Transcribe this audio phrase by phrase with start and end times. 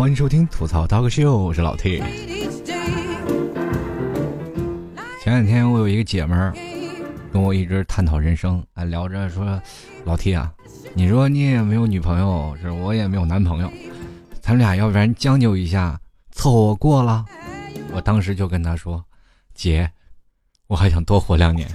[0.00, 2.02] 欢迎收听吐槽刀个秀，我是老 T。
[5.22, 6.54] 前两天我有一个姐们儿
[7.30, 9.60] 跟我一直探讨人生，啊，聊着说，
[10.06, 10.50] 老 T 啊，
[10.94, 13.70] 你说你也没有女朋友，是我也没有男朋友，
[14.40, 17.26] 咱们俩要不然将就一下，凑合过了。
[17.92, 19.04] 我当时就跟她说，
[19.52, 19.86] 姐，
[20.66, 21.68] 我还想多活两年。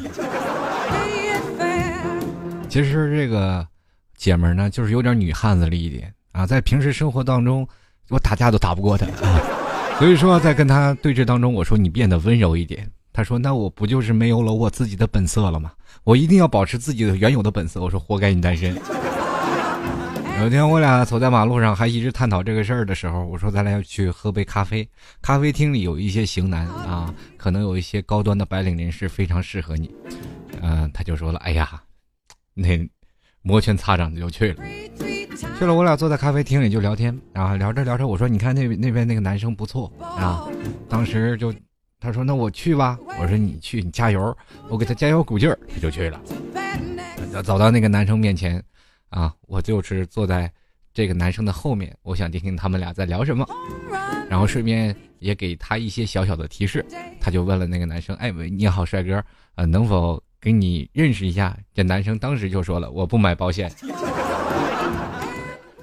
[2.67, 3.63] 其实这个
[4.17, 7.67] 姐们儿呢，就是有点女汉子了一点啊，在平时生活当中，
[8.09, 9.41] 我打架都打不过他啊，
[9.99, 12.89] 所以说在跟他对峙当中，我说你变得温柔一点。
[13.13, 15.71] 他说那我不就是没有了我自己的本色了吗？
[16.03, 17.81] 我一定要保持自己的原有的本色。
[17.81, 18.75] 我说活该你单身。
[20.41, 24.85] 有一天我俩走在马路上，还一直探讨这个事儿的时候，我说咱俩要去喝杯咖啡。
[25.21, 29.89] 咖啡厅里有一些型男啊，可能有一些高端的白领人士非常适合你。
[30.61, 31.81] 嗯，他就说了，哎呀。
[32.53, 32.67] 那
[33.47, 34.63] 摩拳擦掌的就去了，
[35.59, 40.43] 去了，我俩坐在咖啡厅里就聊天啊，聊着聊着，我说你看那那边那个男生不错啊，
[40.89, 41.53] 当时就
[41.99, 44.35] 他说那我去吧，我说你去你加油，
[44.67, 46.19] 我给他加油鼓劲儿，他就去了，
[47.43, 48.61] 走到那个男生面前
[49.09, 50.51] 啊，我就是坐在
[50.91, 53.47] 这个男生的后面，我想听听他们俩在聊什么，
[54.27, 56.83] 然后顺便也给他一些小小的提示，
[57.21, 59.23] 他就问了那个男生，哎，你好帅哥，
[59.53, 60.19] 呃，能否？
[60.45, 63.67] 给你认识一下，这男生当时就说了：“我不买保险。”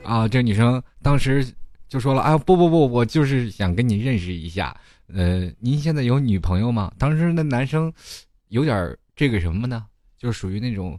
[0.05, 1.44] 啊，这女生当时
[1.88, 4.72] 就说了：“啊，不不不，我就是想跟你认识一下。
[5.12, 7.92] 呃，您现在有女朋友吗？”当时那男生
[8.50, 9.84] 有点这个什么呢？
[10.16, 10.96] 就属于那种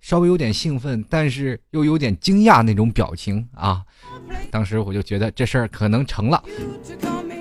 [0.00, 3.84] 稍微有点兴奋，但是又有点惊讶那种表情啊。
[4.50, 6.42] 当时我就觉得这事儿可能成了。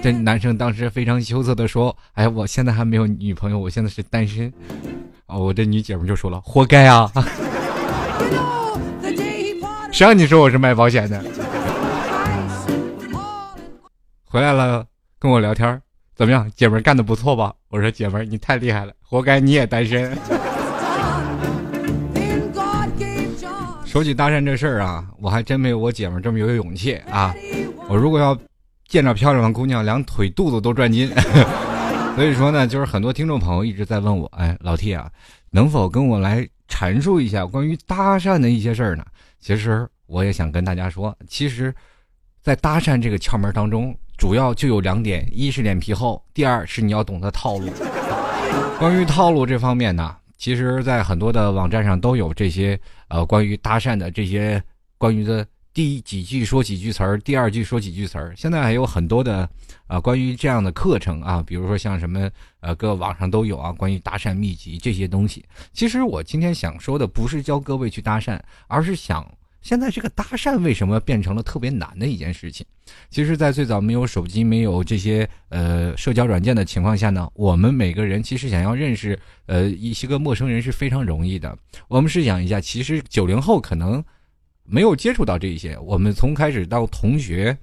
[0.02, 4.52] 这男生当时非常羞涩的说：“哎，我现在还没有女朋友，我现在是单身。”
[5.28, 7.12] 哦，我这女姐们就说了：“活该啊！
[9.92, 11.24] 谁让你说我是卖保险的？”
[14.26, 14.86] 回来了，
[15.20, 15.82] 跟我聊天
[16.16, 16.52] 怎么样？
[16.56, 17.54] 姐们干的不错吧？
[17.70, 20.18] 我说：“姐们你太厉害了，活该你也单身。”
[23.86, 27.34] 说起搭讪这事儿啊，我还真没有我姐们这么有勇气啊！
[27.88, 28.36] 我如果要
[28.88, 31.12] 见着漂亮的姑娘，两腿肚子都转筋。
[32.16, 35.10] 所以说呢，就是很多听众朋友一直在问我，哎，老 T 啊，
[35.50, 39.04] 能否跟我来阐述一下关于搭讪的一些事儿呢？
[39.40, 41.74] 其实我也想跟大家说，其实，
[42.42, 47.68] 在搭讪这个窍门当中，主要就有两点：一是脸皮厚，第二是你要懂得套路。
[48.78, 54.62] 关于套路这方面呢，其实，在很多的网站上都有这些呃关于搭讪的这些
[55.00, 55.46] 关于的。
[55.74, 58.32] 第几句说几句词儿，第二句说几句词儿。
[58.38, 59.50] 现在还有很多的，
[59.88, 62.30] 啊，关于这样的课程啊，比如说像什么，
[62.60, 65.44] 呃，各网上都有啊，关于搭讪秘籍这些东西。
[65.74, 69.28] 其实我今天想说的不是教各位去搭讪，而是想
[69.64, 72.64] 现在这个搭讪为什么变成了特别难的一件事情。
[73.10, 79.18] 其实，在最早没有手机、没有这些呃社交软件的情况下呢，我们每个人其实想要认识
[79.48, 81.58] 呃一些个陌生人是非常容易的。
[81.88, 84.06] 我们试想一下，其实九零后可能。
[84.66, 87.56] 没有接触到这一些，我们从开始到同学，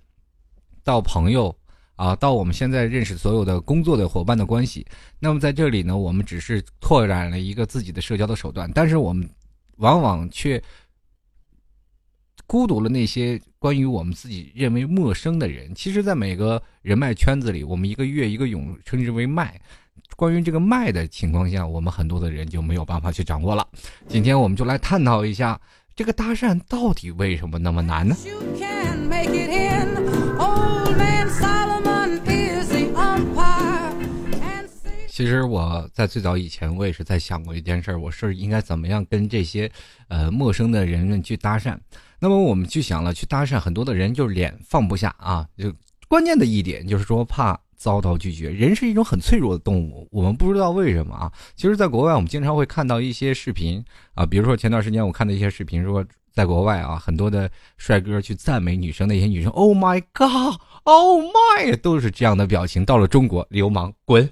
[0.85, 1.55] 到朋友，
[1.97, 4.87] 啊，到我们现在认识所有的工作的伙伴的关系。
[5.19, 9.29] 那么在这里呢，我们只是拓展了一个自己的社交的手段，但是我们
[9.77, 10.63] 往往却
[12.47, 15.75] 孤独了那些关于我们自己认为陌生的人。
[15.75, 19.59] 其实，在每个人脉圈子里，我们一个月一个勇称之为脉。
[20.17, 23.67] 关于这个脉的情况下，我们很多的人就没有办法去掌握了。
[24.07, 25.59] 今天我们就来探讨一下。
[26.01, 28.17] 这个搭讪到底为什么那么难呢？
[35.09, 39.71] 其实我在最早以前，我也是在想过一件事儿，我是应该怎么样跟这些
[40.09, 41.77] 呃陌生的人们去搭讪。
[42.19, 45.71] 那么我们去想了，去搭讪很多的人就是脸放不下啊，就
[46.09, 47.61] 关键的一点就是说怕。
[47.81, 50.07] 遭到拒绝，人是一种很脆弱的动物。
[50.13, 51.33] 我们不知道为什么啊。
[51.57, 53.83] 其实，在国外，我们经常会看到一些视频
[54.13, 62.85] 啊，比如说前段时间我看的一些视频，说在国外啊，很多的帅哥去赞美女生，那些女生，Oh my God，Oh my，都是这样的表情。
[62.85, 64.29] 到了中国，流氓滚。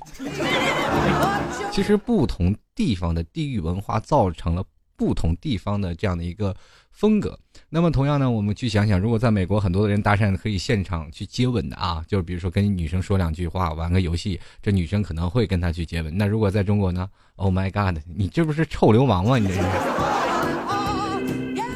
[1.72, 4.62] 其实，不同地方的地域文化造成了
[4.94, 6.54] 不同地方的这样的一个。
[6.98, 7.38] 风格。
[7.68, 16.18] 那么同样呢，我们去想想，如果在美国很多的人搭讪可以现场去接吻的啊，就是比如说跟女生说两句话，玩个游戏，这女生可能会跟他去接吻。
[16.18, 19.38] 那如果在中国呢？Oh my god，你这不是臭流氓吗？
[19.38, 19.60] 你这是。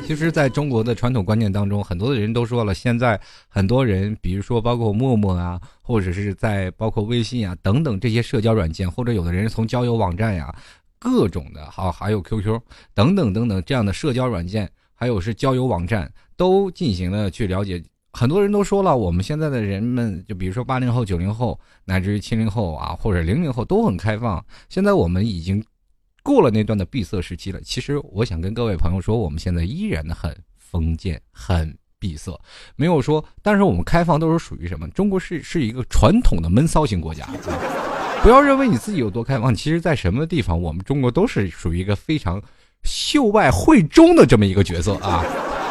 [0.04, 3.18] 其实，在中国的传统观念当中，很多的人都说了，现在
[3.48, 10.52] 很多人，比如说包括陌陌啊，或者是在包括微信啊等等这些社交软件，或者有的人从交友网站呀，
[10.98, 12.60] 各种的，好还有 QQ
[12.92, 14.68] 等等等等这样的社交软件。
[15.02, 17.82] 还有是交友网站都进行了去了解
[18.12, 24.40] 很多人都说了，我们现在的人们，就比如说八零后、九零后，乃至于七零后啊，或者零零后都很开放。
[24.68, 25.60] 现在我们已经
[26.22, 27.60] 过了那段的闭塞时期了。
[27.62, 32.40] 其实我想跟各位朋友说，我们现在依然很封建、很闭塞，
[32.76, 33.24] 没有说。
[33.42, 34.86] 但是我们开放都是属于什么？
[34.90, 37.28] 中国是是一个传统的闷骚型国家。
[38.22, 42.40] 不要认为你自己有多开放，其实，在什么地方，我们中国都是属于一个非常
[42.84, 45.24] 秀外慧中的这么一个角色啊。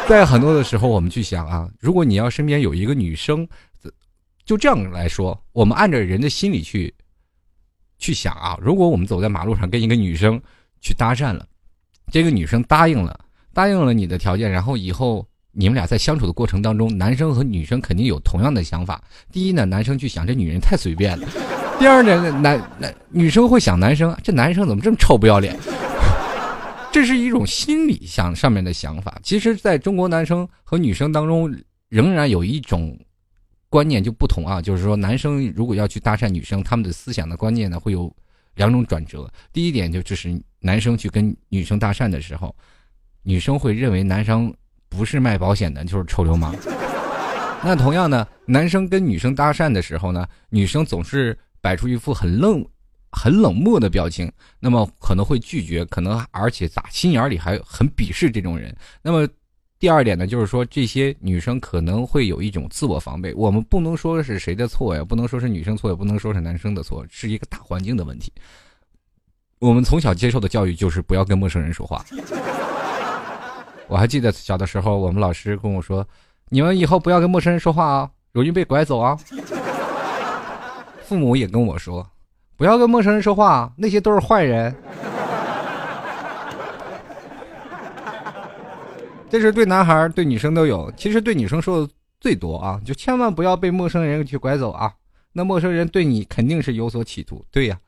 [0.08, 3.46] 在很多的时候，我们去想啊，如果你要身边有一个女生，
[4.44, 6.92] 就这样来说，我们按照人的心理去
[7.98, 10.40] 去想啊，如果我们走在马路上跟一个女生
[10.80, 11.46] 去搭讪了，
[12.10, 13.18] 这个女生答应了，
[13.54, 19.00] 答应了你的条件，然后以后你们俩在相处的过程当中，男生和女生肯定有同样的想法。
[19.30, 21.28] 第一呢，男生去想这女人太随便了；
[21.78, 25.56] 第二呢，男男女生会想男生这男生怎么这么臭不要脸。
[26.92, 29.18] 这是一种心理想上面的想法。
[29.22, 31.52] 其实，在中国男生和女生当中，
[31.88, 32.94] 仍然有一种
[33.70, 38.14] 观念就不同啊，就是说，男生如果要去搭讪女生，他们的思想的观念呢，会有
[38.56, 39.26] 两种转折。
[39.54, 42.54] 第一点就就是男生去跟女生搭讪的时候，
[43.22, 44.54] 女生会认为男生
[44.90, 46.54] 不是卖保险的，就是臭流氓。
[47.64, 52.62] 那同样呢，男生跟女生搭讪的时候呢，女生总是摆出一副很愣。
[53.12, 58.74] 很冷漠的表情，那么可能会拒绝，可能而且打心眼里还很鄙视这种人。
[59.02, 59.28] 那么
[59.78, 63.34] 第二点呢，就是说这些女生可能会有一种自我防备。
[63.34, 68.32] 我们不能说是谁的错呀，不能说是女生错，也不能说是男生的错，是一个大环境的问题。
[69.58, 72.04] 我们从小接受的教育就是不要跟陌生人说话。
[73.88, 76.06] 我还记得小的时候，我们老师跟我说
[76.48, 79.18] ：“你们以后不要跟陌生人说话啊，容易被拐走啊。”
[81.04, 82.08] 父母也跟我说。
[82.56, 84.74] 不要跟陌生人说话，那些都是坏人。
[89.28, 90.92] 这是对男孩对女生都有。
[90.96, 94.92] 其实对女生说的最多啊，就千万不要被陌生人去拐走啊。
[95.32, 97.44] 那陌生人对你肯定是有所企图。
[97.50, 97.78] 对呀，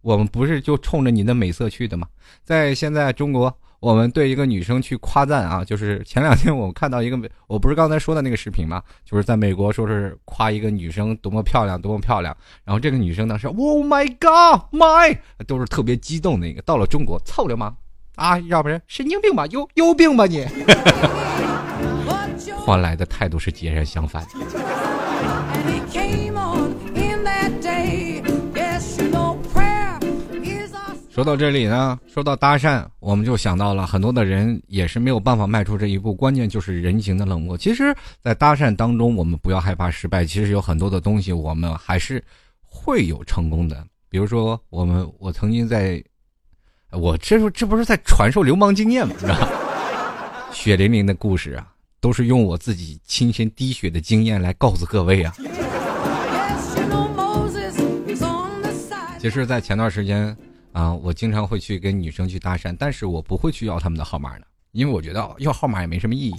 [0.00, 2.06] 我们不是就冲着你的美色去的吗？
[2.42, 3.54] 在现在中国。
[3.84, 8.82] 我们对一个女生去夸赞啊，就是前两天我们看到一个， 我不是刚才说的那个视频吗？
[9.04, 12.34] 就是在美国说是夸一个女生多么漂亮，多么漂亮。
[12.64, 16.62] 然后这个女生当时，Oh my God，my，都是特别激动的一个。
[16.62, 17.76] 到了中国，操流氓
[18.14, 20.46] 啊，要不然神经病吧，有有病吧你？
[22.64, 24.26] 换来的态度是截然相反。
[31.14, 37.56] 说到这里呢，说到搭讪，我们就想到了很多的人也是没有办法迈出这一步，关键就是人情的冷漠。
[37.56, 42.20] 其实，在搭讪当中，我们不要害怕失败，其实有很多的东西我们还是
[42.66, 43.86] 会有成功的。
[44.08, 46.02] 比如说，我们我曾经在，
[46.90, 49.14] 我这说这不是在传授流氓经验吗？
[50.50, 51.68] 血淋淋的故事啊，
[52.00, 55.32] 都是用我自己亲身滴血的经验来告诉各位啊。
[59.20, 60.36] 其实，在前段时间。
[60.74, 66.36] 啊，我经常会去跟女生去搭讪，但是我不会去要他们的号码的，因为我觉得要号码也没什么意义。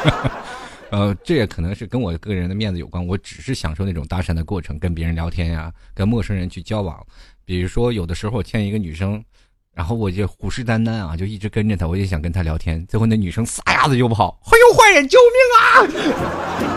[0.92, 7.02] 呃，这也可能是跟我个人的面子有关，我只是享受那种搭讪的过程，跟别人聊天呀，跟陌生人去交往。
[7.46, 9.24] 比如说，有的时候我见一个女生，
[9.72, 12.86] 然后我就虎视眈眈啊，就一直跟着她，我也想跟她聊天。
[12.88, 15.96] 最后那女生撒丫子就跑，哎呦坏人，救命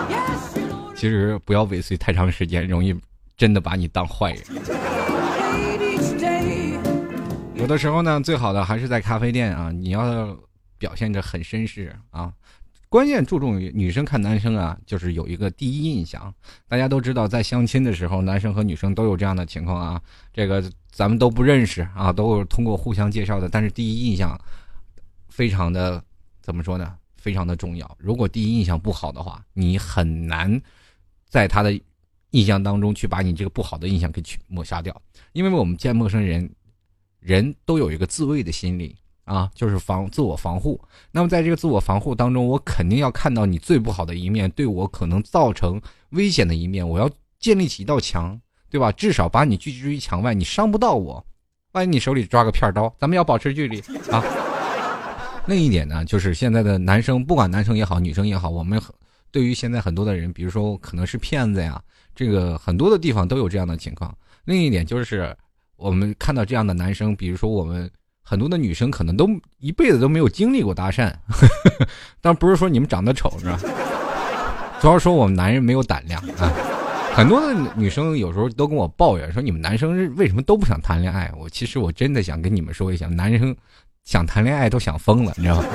[0.08, 0.14] 啊！
[0.96, 2.96] 其实不要尾随太长时间，容易
[3.36, 4.44] 真的把你当坏人。
[7.64, 10.38] 有的时候呢，最好的还是在咖啡店啊，你要
[10.78, 12.30] 表现着很绅士啊。
[12.90, 16.32] 关键注重于女生看男生啊，就是有一个第一印象。
[16.68, 20.02] 大家都知道，在相亲的时候，男生和女生都有这样的情况啊。
[20.34, 23.48] 这个咱们都不认识啊，都是通过互相介绍的。
[23.48, 24.38] 但是第一印象
[25.30, 26.04] 非常的
[26.42, 26.94] 怎么说呢？
[27.16, 27.98] 非常的重要。
[27.98, 30.62] 如果第一印象不好的话，你很难
[31.30, 31.72] 在他的
[32.32, 35.02] 印象当中去把你这个不好的印象给去抹杀掉。
[35.32, 36.54] 因为我们见陌生人。
[37.24, 40.80] 人都有一个自卫的心理啊，就是防自我防护。
[41.10, 48.38] 那么在这个自我防护当中，我肯定要看到你最不好的一面，对我可能造成危险的一面，我要建立起一道墙，
[48.70, 48.92] 对吧？
[48.92, 51.26] 至少把你拒之于墙外，你伤不到我。
[51.72, 53.80] 万一你手里抓个片刀，咱们要保持距离
[54.12, 54.22] 啊。
[55.48, 58.82] 另一点呢，就是现在的男生，不管男生也好，女生也好，我们
[59.32, 61.82] 对于现在很多的人，比如说可能是骗子呀，
[62.14, 64.14] 这个很多的地方都有这样的情况。
[64.44, 65.34] 另一点就是。
[65.76, 67.90] 我们看到这样的男生，比如说我们
[68.22, 69.28] 很多的女生，可能都
[69.60, 71.14] 一辈子都没有经历过搭讪，
[72.22, 73.60] 但不是说你们长得丑是吧？
[74.82, 76.52] 主要说我们男人没有胆量啊。
[77.14, 81.32] 很多的女生有时候都跟我抱怨说，你们男生为什么都不想谈恋爱？
[81.38, 83.56] 我其实我真的想跟你们说一下，男生
[84.04, 85.68] 想谈恋爱都想疯了，你知道吗？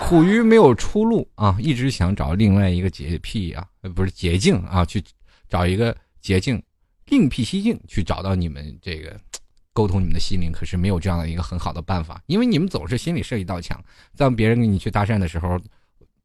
[0.00, 5.02] 苦于没有出路啊，一直想找另外一个捷癖啊，不是捷径啊，去
[5.48, 6.60] 找一个捷径，
[7.08, 9.18] 另辟蹊径去找到你们这个
[9.72, 13.82] 沟通你们的心灵，可是没有这样的一个很好的办法，因为你们总是心里设一道墙，
[14.14, 15.58] 在别人跟你去搭讪的时候，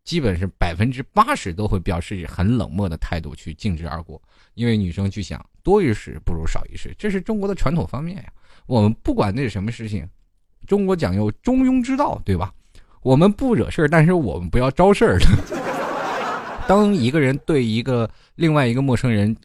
[0.03, 4.21] 基本是百分之八十都会表示很冷漠的态度去径直而过，
[4.55, 8.33] 因为女生去想多一事不如少一事，这是中国的传统方面呀。
[8.65, 10.07] 我们不管那是什么事情，
[10.65, 12.53] 中国讲究中庸之道，对吧？
[13.01, 15.19] 我们不惹事儿，但是我们不要招事儿。
[16.67, 19.35] 当一个人对一个另外一个陌生人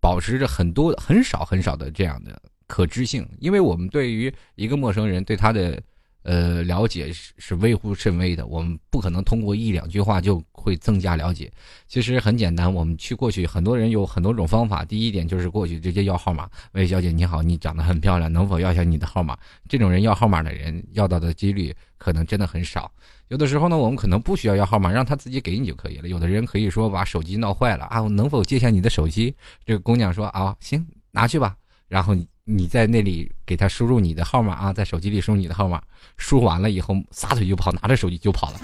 [0.00, 5.80] 保持着很多很少很少的这样的可知性，因为我们对于一个陌生人对他的。
[6.22, 11.50] 呃，了解是是微乎甚微的，我们不可能通过一两句话就会增加了解。
[11.88, 14.84] 其实很简单，我们去过去，很多人有很多种方法。
[14.84, 19.34] 第一点就是过去直接要号码，喂，小姐你好，你长得很漂亮，能否要下你的号码？
[19.66, 22.92] 这种人要号码的人要到的几率可能真的很少。
[23.30, 26.08] 有的时候呢，我们可能不需要要号码，让他自己给你就可以了。
[26.08, 29.32] 有的人可以说把手机闹坏了啊，我能否借下你的手机？
[29.64, 31.54] 这个姑娘说啊，行，拿去吧。
[31.86, 32.12] 然后
[32.44, 35.80] 你在那里给他输入你的号码啊，在手机里输入你的号码，
[36.16, 38.60] 输完了以后撒腿就跑，拿着手机就跑了。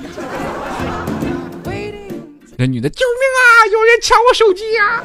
[2.58, 3.70] 那女的，救命啊！
[3.70, 5.04] 有人抢我手机呀！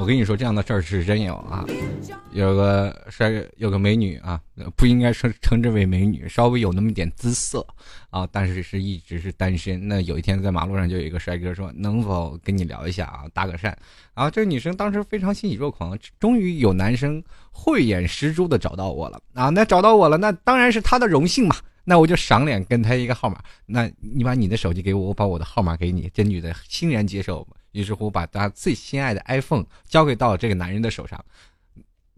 [0.00, 1.62] 我跟你说，这样的事儿是真有啊！
[2.32, 4.40] 有个帅，有个美女啊，
[4.74, 7.66] 不应该称称之为美女，稍微有那么点姿色
[8.08, 9.86] 啊，但是是一直是单身。
[9.88, 13.74] 那有一天在马路上就有一个帅哥说：“能否跟你聊一下啊，搭个讪？”
[14.14, 19.50] 啊，这个女生当时非常欣喜若狂，终于有男生慧眼识珠的找到我了啊！
[19.50, 21.54] 那找到我了，那当然是他的荣幸嘛。
[21.84, 26.10] 那我就赏脸跟他一个号码，那你把你的手机给我，我把我的号码给你。
[26.14, 27.46] 这女的欣然接受。
[27.72, 31.24] 于是乎，把他最心爱的 iPhone 交给到了这个男人的手上。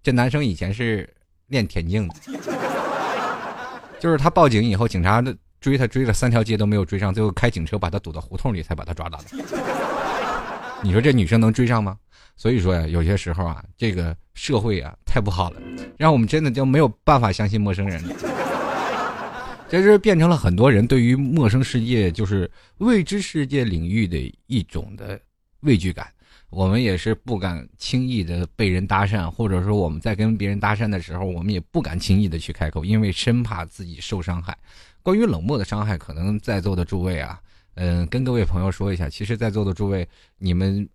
[0.03, 1.09] 这男生以前是
[1.49, 2.15] 练田径的，
[4.01, 5.23] 就是他报警以后，警察
[5.61, 9.25] 追他追了三条街都没有追上，最后开警车把他堵到胡同里才把他抓到的。
[10.83, 11.97] 你说这女生能追上吗？
[12.35, 15.61] 所以说呀，有些时候啊，这个社会啊太不好了，
[15.97, 18.15] 让我们真的就没有办法相信陌生人了。
[19.69, 25.21] 这是变成了很多人对于陌生世界，就是未知世界领域的一种的。
[25.63, 26.13] 畏惧感，
[26.51, 34.57] 我们也是不敢轻易的被人搭讪，或者说我们在跟别人搭讪的时候，我们也不敢轻易的去开口，因为生怕自己受伤害。
[35.03, 37.41] 关于冷漠的伤害，可能在座的诸位啊，
[37.75, 40.89] 嗯，跟各位朋友说一下，其实，在座的诸位，你们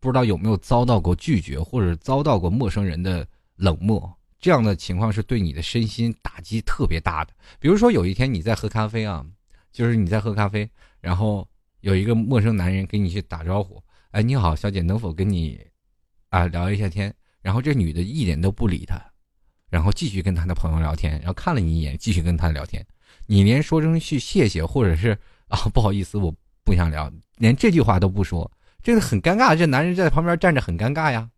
[0.00, 7.32] 不知道有没有遭到过拒绝，或者遭到过陌生人的冷漠，这样的情况是对你的身心打击特别大的。
[7.58, 9.24] 比如说有一天你在喝咖啡啊，
[9.72, 10.68] 就是你在喝咖啡，
[11.00, 11.46] 然后
[11.80, 13.82] 有一个陌生男人给你去打招呼。
[14.12, 15.60] 哎，你好，小姐，能否跟你
[16.30, 17.12] 啊聊一下天？
[17.42, 19.00] 然后这女的一点都不理他，
[19.68, 22.84] 然后继续跟他的朋友聊天，然后看了你一眼，继续跟他聊天。
[23.26, 25.16] 你连说声去谢谢，或者是
[25.48, 26.34] 啊不好意思，我
[26.64, 28.50] 不想聊，连这句话都不说，
[28.82, 29.54] 这个很尴尬。
[29.54, 31.28] 这男人在旁边站着很尴尬呀。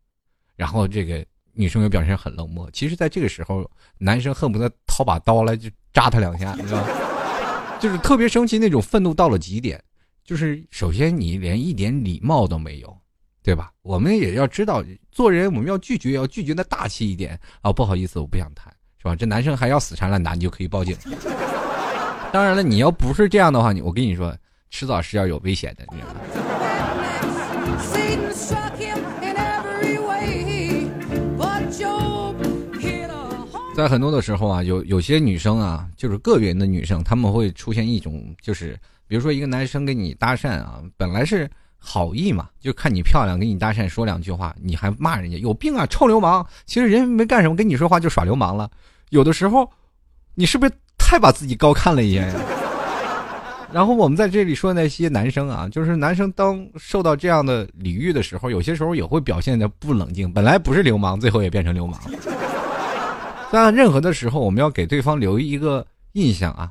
[0.57, 2.71] 然后这个女生又表现很冷漠。
[2.71, 7.79] 其实，在这个时候，男生恨不得掏把刀来就扎他两下，你知道吗？
[7.81, 9.83] 就是特别生气，那种愤怒到了极点。
[10.29, 12.95] 就是首先你连一点礼貌都没有，
[13.43, 13.73] 对吧？
[13.81, 17.73] 我们也要知道做人，我们要拒绝，要拒绝的大气一点啊！
[17.73, 19.17] 不好意思，我不想谈，是吧？
[19.17, 20.95] 这男生还要死缠烂打，你就可以报警。
[22.31, 24.37] 当然了，你要不是这样的话，你我跟你说，
[24.69, 26.21] 迟早是要有危险的，你知道吗？
[33.75, 38.79] 在很多的时候啊，有有些女生啊，就是个别的女生，她们会出现一种就是。
[39.09, 46.47] 比如说一个男生跟你搭讪啊，本来是好意嘛，就看你漂亮，跟你搭讪说两句话，你还骂人家有病啊，臭流氓！
[46.67, 48.71] 其实人没干什么，跟你说话就耍流氓了。
[49.11, 49.69] 有的时候，
[50.35, 52.41] 你是不是太把自己高看了一眼呀？
[53.73, 62.01] 然后我们在这里说那些男生啊，就是男生当受到这样的礼遇的时候，有些时候也会表现的不冷静，本来不是流氓，最后也变成流氓。
[63.53, 66.71] 在任何的时候，我们要给对方留一个印象啊。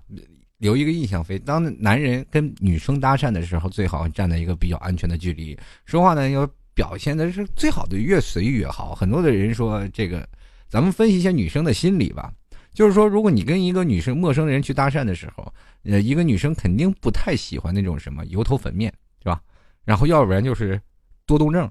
[0.58, 1.38] 留一个印象飞。
[1.40, 8.94] 当男人跟女生搭讪的时候，最好站在一个比较安全的距离，说话呢要表现的是最好的，越随意越好。
[8.94, 10.28] 很多的人说这个，
[10.70, 12.32] 咱们分析一下女生的心理吧。
[12.74, 15.52] 就是说，如果你跟一个女生、陌生人去搭讪的时候，
[15.84, 19.42] 呃，一个女生肯定不太喜欢那种什么油头粉面，是吧？
[19.84, 20.80] 然后要不然就是
[21.26, 21.68] 多动症、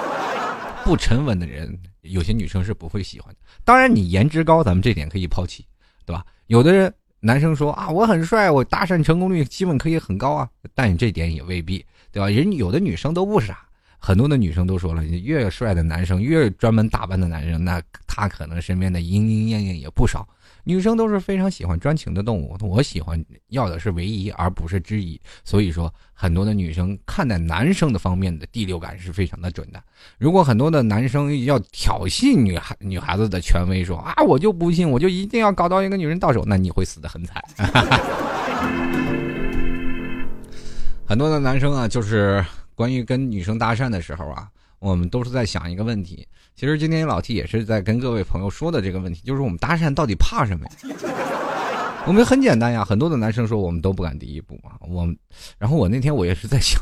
[0.84, 3.40] 不沉稳的人，有些女生是不会喜欢的。
[3.64, 5.64] 当然，你颜值高，咱们这点可以抛弃，
[6.04, 6.26] 对吧？
[6.48, 6.92] 有的人。
[7.20, 12.28] 男生说啊，我很帅，我搭讪成功率基本可以很高啊，但你这点也未必，对吧？
[12.28, 13.67] 人有的女生都不傻
[13.98, 20.26] 很多的女生都说了，越帅的男生，越专门打扮的男生，那他可能身边的莺莺燕燕也不少。
[20.64, 25.18] 女生都是非常喜欢专情的动物，我喜欢要的是唯一，而不是之一。
[25.42, 29.82] 所以说，很多的女生看待男生的方面的第六感是非常的准的。
[30.18, 37.42] 如果很多的男生要挑衅女孩女孩子的权威，说啊，我就不信，我就一定要搞到一个女人到手，那你会死得很惨。
[41.06, 42.44] 很多的男生啊，就是
[42.78, 46.24] 关于跟女生搭讪的时候啊，我们都是在想一个问题。
[46.54, 52.04] 其实今天老 T 也是在跟各位朋友说的这个问题，就是我们搭讪到底怕什么呀？
[52.06, 54.78] 我们很简单呀，很多的男生说我们都不敢第一步啊。
[54.88, 55.12] 我，
[55.58, 56.80] 然后我那天我也是在想，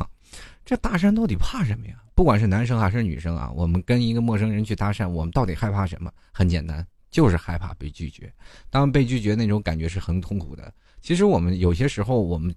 [0.67, 1.95] 这搭讪到底怕什么呀？
[2.15, 6.13] 不管是男生还是女生啊，我们跟一个陌生人去搭讪，我们到底害怕什么？
[6.31, 8.31] 很简单，就是害怕被拒绝。
[8.69, 10.71] 当被拒绝那种感觉是很痛苦的。
[11.01, 12.55] 其实我们有些时候，我们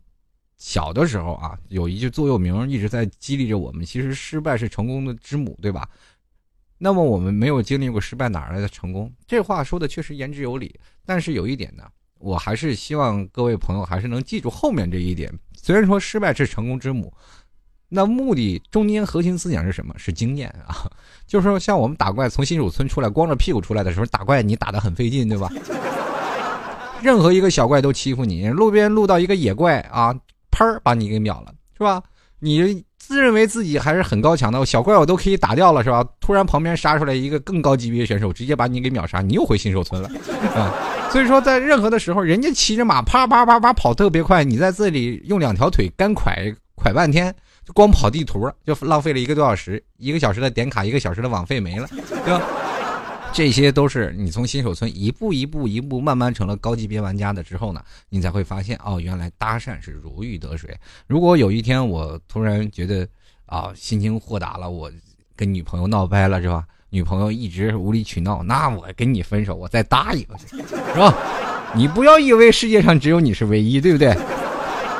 [0.59, 5.89] 小的时候啊，有一句座右铭一直在激励着我们：其实失败是成功的之母，对吧？
[6.77, 9.11] 那么我们没有经历过失败，哪来的成功？
[9.25, 10.77] 这话说的确实言之有理。
[11.05, 11.83] 但是有一点呢，
[12.19, 15.33] 我还是希望各位朋友还是能记住后面这一点。
[15.53, 17.11] 虽然说失败是成功之母，
[17.87, 19.93] 那目的中间核心思想是什么？
[19.97, 20.89] 是经验啊。
[21.25, 25.49] 就是说，像我们打怪从新手村出来，光着屁股出来的时候，打怪你打的很费劲，对吧？
[27.01, 30.13] 任何一个小怪都欺负你，路边录到一个野怪啊，
[30.59, 32.03] 砰把你给秒了，是吧？
[32.39, 32.83] 你。
[32.99, 36.05] 自认为自己还是很高强的小怪，我都可以打掉了，是吧？
[36.19, 40.07] 突然旁边杀出来一个更高级别的选手，直接把你给秒杀，你又回新手村了，
[40.53, 40.71] 啊！
[41.09, 47.33] 所以说，在任何的时候，人家骑着马啪啪啪啪跑特别快，你在这里用两条腿干拐拐半天，
[47.65, 51.87] 就光跑地图就浪费了一个多小时，一个小时的点卡，一个小时的网费没了，
[52.23, 52.41] 对吧？
[53.31, 60.77] 这些都是你从新手村一步一步一步慢慢成了高级别玩家的之后呢，你才会发现哦，原来搭讪是如鱼得水。
[61.07, 63.07] 如果有一天我突然觉得
[63.45, 64.91] 啊心情豁达了，我
[65.37, 66.65] 跟女朋友闹掰了是吧？
[66.89, 71.15] 女朋友一直无理取闹，那我跟你分手，我再搭一个，是吧？
[71.73, 74.13] 你不要以为世界上只有你是唯一，对不对？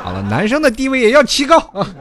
[0.04, 1.96] 好了，男生的地位也要提高啊。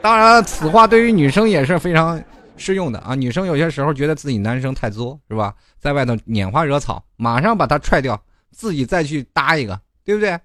[0.00, 2.22] 当然，此话对于女生也是非常。
[2.62, 5.52] 适用的啊，女生有些时候觉得自己男生太作，是吧？
[5.80, 8.18] 在外头拈花惹草，马上把他踹掉，
[8.52, 10.38] 自己再去搭一个，对不对？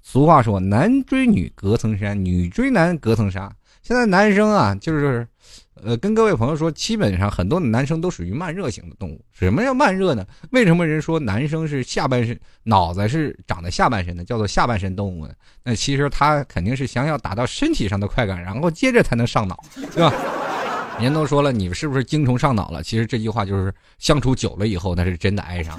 [0.00, 3.52] 俗话说，男追女隔层山，女追男隔层纱。
[3.82, 5.26] 现在男生啊，就是，
[5.82, 9.24] 呃，跟各位朋友说，基本上很多男生都属于慢热型的动物。
[9.32, 10.26] 什么叫慢热呢？
[10.50, 15.32] 为什么人说男生是下半身脑子是长在下半身的，叫做下半身动物呢？
[15.62, 19.62] 那其实他肯定是想要达到身体上的快感，然后接着才能上脑，
[19.94, 20.12] 对吧？
[21.00, 22.82] 人都说了，你是不是精虫上脑了？
[22.82, 25.78] 其实这句话就是相处久了以后，那是真的爱上，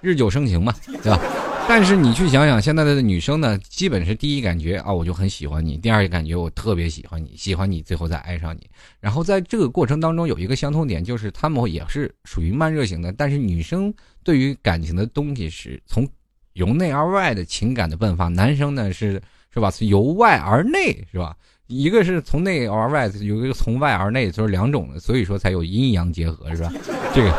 [0.00, 1.18] 日久生情嘛，对吧？
[1.66, 8.68] 但是你去想想，现在的女生呢，基本是第一感觉啊，我就很喜欢你；第二感觉我特别喜欢你，喜欢你，最后再爱上你。
[8.98, 13.12] 然后在这个过程当中，有一个相通点，就是他们也是属于慢热型的。
[13.12, 13.92] 但是女生
[14.24, 16.06] 对于感情的东西是从
[16.54, 19.22] 由内而外的情感的迸发，男生呢是
[19.54, 19.72] 是吧？
[19.78, 21.36] 由外而内是吧？
[21.70, 26.72] 一个是从内而外，有一个从外而内，就是两种的，所以说才有阴阳结合，是吧？
[27.14, 27.32] 这个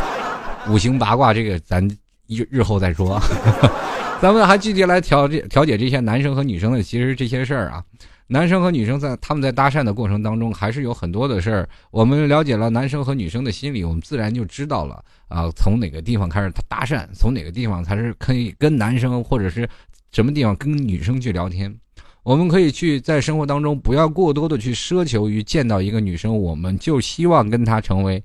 [0.69, 1.85] 五行八卦，这个咱
[2.27, 3.19] 日日后再说。
[4.21, 7.83] 咱们还具体来调解调解这些男生和女生的其实这些事儿啊。
[8.27, 11.67] 男生和女生在他们在搭讪的过程当中，还是有很多的事儿。
[11.89, 19.67] 我们了解了男生和女生的心理，我们自然就知道了啊，从哪个地方开始搭讪，从哪个地方才是可以跟男生或者是
[20.13, 21.75] 什么地方跟女生去聊天。
[22.23, 28.23] 我们可以去在生活当中不要过多的去奢求于见到一个女生，我们就希望跟她成为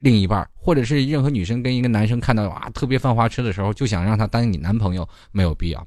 [0.00, 5.86] 另一半，或者是任何女生跟一个男生看到啊特别犯花痴的时候，就想让他当你男朋友，没有必要，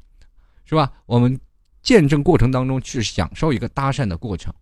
[0.65, 0.91] 是吧？
[1.05, 1.39] 我们
[1.83, 4.53] 见证过程当中去享受一个搭讪的过程。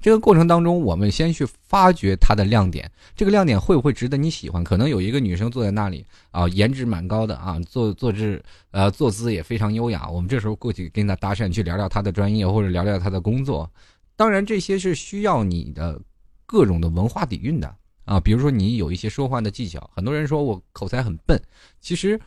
[0.00, 2.90] 这个过程当中，我们先去发掘它的亮点。
[3.16, 4.62] 这个亮点会不会值得你喜欢？
[4.62, 10.08] 可能有一个女生坐在那里啊，颜值蛮高的啊，坐坐姿呃坐姿也非常优雅。
[10.08, 13.68] 我们这时候过去跟她搭讪，去聊聊她的专业或者聊聊她的工作。
[14.14, 16.00] 当然，这些是需要你的
[16.46, 18.20] 各种的文化底蕴的啊。
[18.20, 19.90] 比如说，你有一些说话的技巧。
[19.94, 21.40] 很多人说我口才很笨，
[21.80, 22.20] 其实。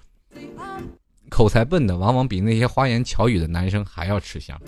[1.29, 4.59] 口才笨的，往往比那些花言巧语的男生还要吃香。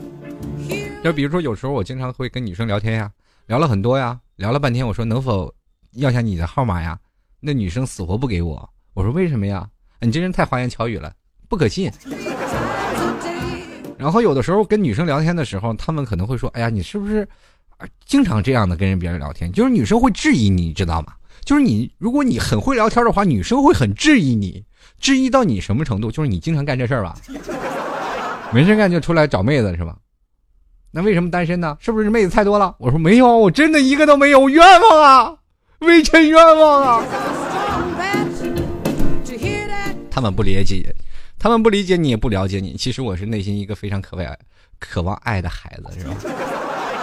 [1.04, 3.12] 就比如说，有时候我经常会跟女生聊天呀，
[3.48, 5.54] 聊了很多呀，聊了半天，我说能否
[5.94, 6.98] 要下你的号码呀？
[7.40, 8.70] 那女生死活不给我。
[8.94, 9.68] 我说为什么呀？
[10.00, 11.12] 你这人太花言巧语了，
[11.50, 11.92] 不可信。
[13.98, 17.28] 然后有的时候跟女生聊天的时候，他们可能会说：“哎呀，你是不是
[18.06, 21.14] 经常这样的跟人别人聊天？”就是女生会质疑你，知道吗？
[21.46, 24.64] 就是你，如果你很会聊天的话，女生会很质疑你。
[25.02, 26.12] 质疑到你什么程度？
[26.12, 27.16] 就是你经常干这事儿吧，
[28.54, 29.96] 没事干就出来找妹子是吧？
[30.92, 31.76] 那为什么单身呢？
[31.80, 32.76] 是不是妹子太多了？
[32.78, 35.38] 我说没有，我真的一个都没有，冤枉啊，
[35.80, 37.04] 微臣冤枉啊！
[40.12, 40.94] 他们不理解，
[41.40, 42.76] 他们不理解你，也不了解你。
[42.76, 44.38] 其实我是内心一个非常渴望、
[44.78, 46.16] 渴望爱的孩子，是吧？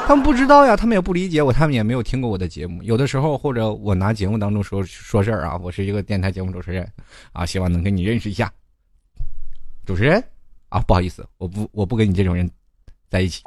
[0.09, 2.83] 他们不知道呀，他们也不理解我，他们也没有听过我的节目。
[2.83, 6.91] 有的时候，或者我拿节目当中说说事儿啊，我是一个电台节目主持人
[7.35, 8.51] 啊，希望能跟你认识一下。
[9.85, 10.25] 主持人
[10.71, 12.51] 啊，不好意思，我不我不跟你这种人
[13.11, 13.43] 在一起，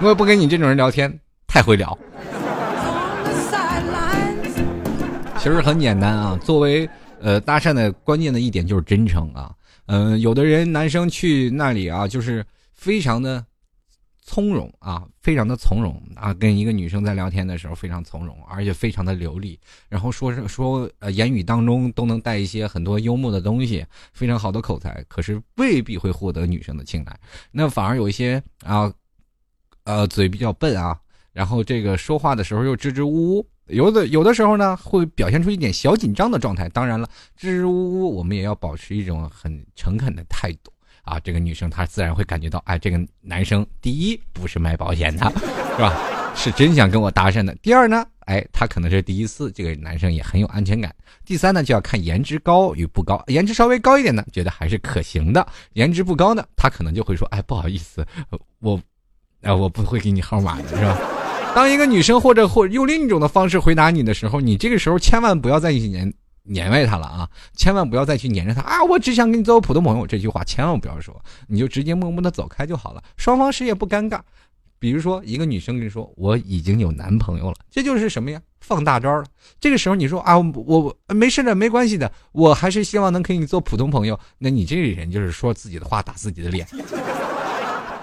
[0.00, 1.12] 我也不跟你这种人聊天，
[1.48, 1.98] 太会聊。
[5.38, 6.88] 其实很简单啊，作为
[7.20, 9.52] 呃搭讪的关键的一点就是真诚啊。
[9.86, 13.44] 嗯，有的人男生去那里啊，就是非常的。
[14.26, 23.84] 从容啊，非常的从容啊，跟一个女生在聊天的时候非常从容，而且非常的流利，然后说是说呃言语当中都能带一些很多幽默的东西，
[24.14, 27.20] 非常好的口才，可是未必会获得女生的青睐，
[27.52, 28.90] 那反而有一些啊，
[29.84, 30.98] 呃嘴比较笨啊，
[31.32, 37.06] 然后这个说话的时候又支支吾吾，有的有的时候呢会表现出一点小紧张的状态，当然了，
[37.36, 40.72] 支支吾吾我们也要保持一种很诚恳的态度。
[41.04, 45.32] 啊，这个女生她自然会感觉到，哎，这个男生第一不是卖保险的，
[45.76, 45.94] 是吧？
[46.34, 47.54] 是真想跟我搭讪的。
[47.62, 50.92] 第二呢，哎，他可能是第一次，这个男生也很有安全感。
[51.24, 55.40] 第三呢，就要看颜值高与不高，颜值稍微高一点呢，觉得还是可行的；
[55.74, 58.04] 颜值不高呢，他可能就会说，哎，不好意思，
[58.58, 58.80] 我，
[59.42, 60.98] 哎，我不会给你号码的，是吧？
[61.54, 66.12] 当一个女生或者或用另一种的方式回答你的时候，你这个时候千万不要再黏。
[66.44, 67.28] 黏歪他了啊！
[67.56, 68.84] 千万不要再去黏着他啊！
[68.84, 74.20] 我只想跟你做普通朋友，这句话千万不要说，你就直接默默的走开就好了，双方谁也不尴尬。
[74.78, 78.38] 比如说，一个女生跟你说我已经有男朋友了，这就是什么呀？
[78.60, 79.24] 放大招了。
[79.58, 84.18] 这个时候你说啊，我没事的，没关系的，我还是希望能跟你做普通朋友。
[84.36, 86.66] 那你这个人就是说自己的话打自己的脸。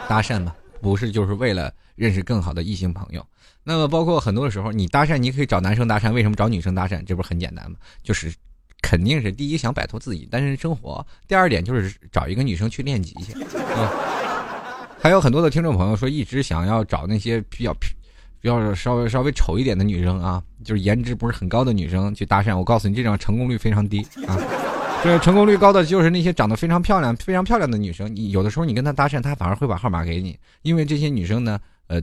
[0.08, 3.24] 搭讪嘛，不是就是为了认识更好的异性朋友。
[3.64, 7.04] 那么，包括很多的时候，你搭讪，你可以找男生搭讪，为什么找女生搭讪？
[7.06, 7.78] 这不是很简单吗？
[8.02, 8.34] 就是
[8.82, 13.94] 肯定是第一想摆脱自己单身生活，第二点就是找一个女生去练级去啊。
[15.00, 22.58] 还有很多的听众朋友说，一直想要找那些比较比较稍微稍微丑一点的女生啊，就是颜值不是很高的女生去搭讪。
[22.58, 24.36] 我告诉你，这种成功率非常低啊。
[25.04, 28.12] 这成功率高的就是那些长得非常漂亮、非常漂亮的女生。
[28.16, 32.02] 你有的时候你跟她搭讪，她反而会把号码给你，因为这些女生呢，呃，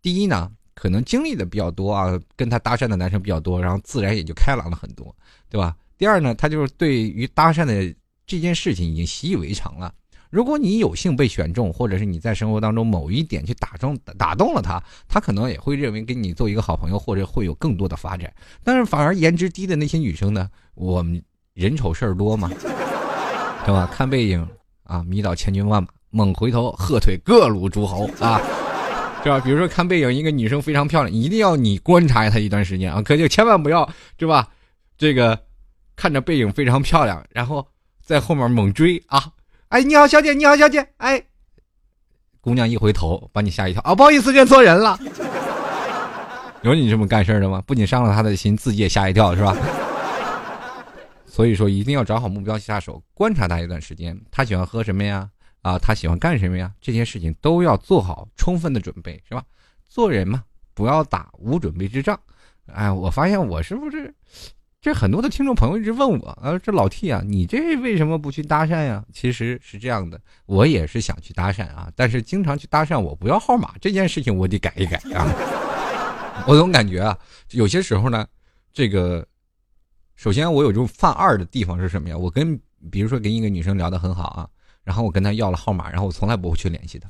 [0.00, 0.50] 第一呢。
[0.74, 5.14] 可能经历的比较多啊，跟他搭讪的男生比较多，然后自然也就开朗了很多，
[5.48, 5.76] 对吧？
[5.96, 7.94] 第二呢，他就是对于搭讪的
[8.26, 9.94] 这件事情已经习以为常了。
[10.30, 18.34] 如果你有幸被选中，或者是你在生活当中某一点去打中打动了他，他可能也会认为跟你做一个好朋友，或者会有更多的发展。
[18.64, 22.48] 但是反而颜值低的那些女生呢，我们人丑事儿多嘛，
[23.64, 23.88] 对吧？
[23.94, 24.44] 看背影
[24.82, 28.40] 啊，迷倒千军万马，猛回头喝退各路诸侯啊。
[29.24, 29.40] 是吧？
[29.40, 34.46] 比如说看背影，一个女生非常漂亮，一定要你观察她一段时间啊，可就千万不要，是吧？
[34.98, 35.36] 这个
[35.96, 37.66] 看着背影非常漂亮，然后
[38.04, 39.24] 在后面猛追啊！
[39.68, 41.24] 哎，你好，小姐，你好，小姐，哎，
[42.40, 43.94] 姑娘一回头把你吓一跳啊！
[43.94, 44.98] 不好意思，认错人了。
[46.62, 47.62] 有你这么干事的吗？
[47.66, 49.56] 不仅伤了他的心，自己也吓一跳，是吧？
[51.26, 54.16] 所以说，一定要找好目标下手，观察他一段时间。
[54.30, 55.28] 他喜欢喝什么呀？
[55.64, 56.70] 啊，他喜欢干什么呀？
[56.78, 59.42] 这些事情都要做好充分的准备，是吧？
[59.88, 62.20] 做人嘛，不要打无准备之仗。
[62.66, 64.14] 哎，我发现我是不是
[64.82, 69.02] 这很多的听众朋友一直问我，啊，这老 T 啊，你这为什么不去搭讪呀？
[69.10, 75.24] 其实是这样的，我也是想去搭讪啊，但是经常去搭讪，我不要号码这件事情，我得改一改啊。
[76.46, 77.18] 我总感觉啊，
[77.52, 78.26] 有些时候呢，
[78.74, 79.26] 这个
[80.14, 82.18] 首先我有这种犯二的地方是什么呀？
[82.18, 84.46] 我跟比如说跟一个女生聊得很好啊。
[84.84, 87.08] 然后我跟他要了号码，然后我从来不会去联系他。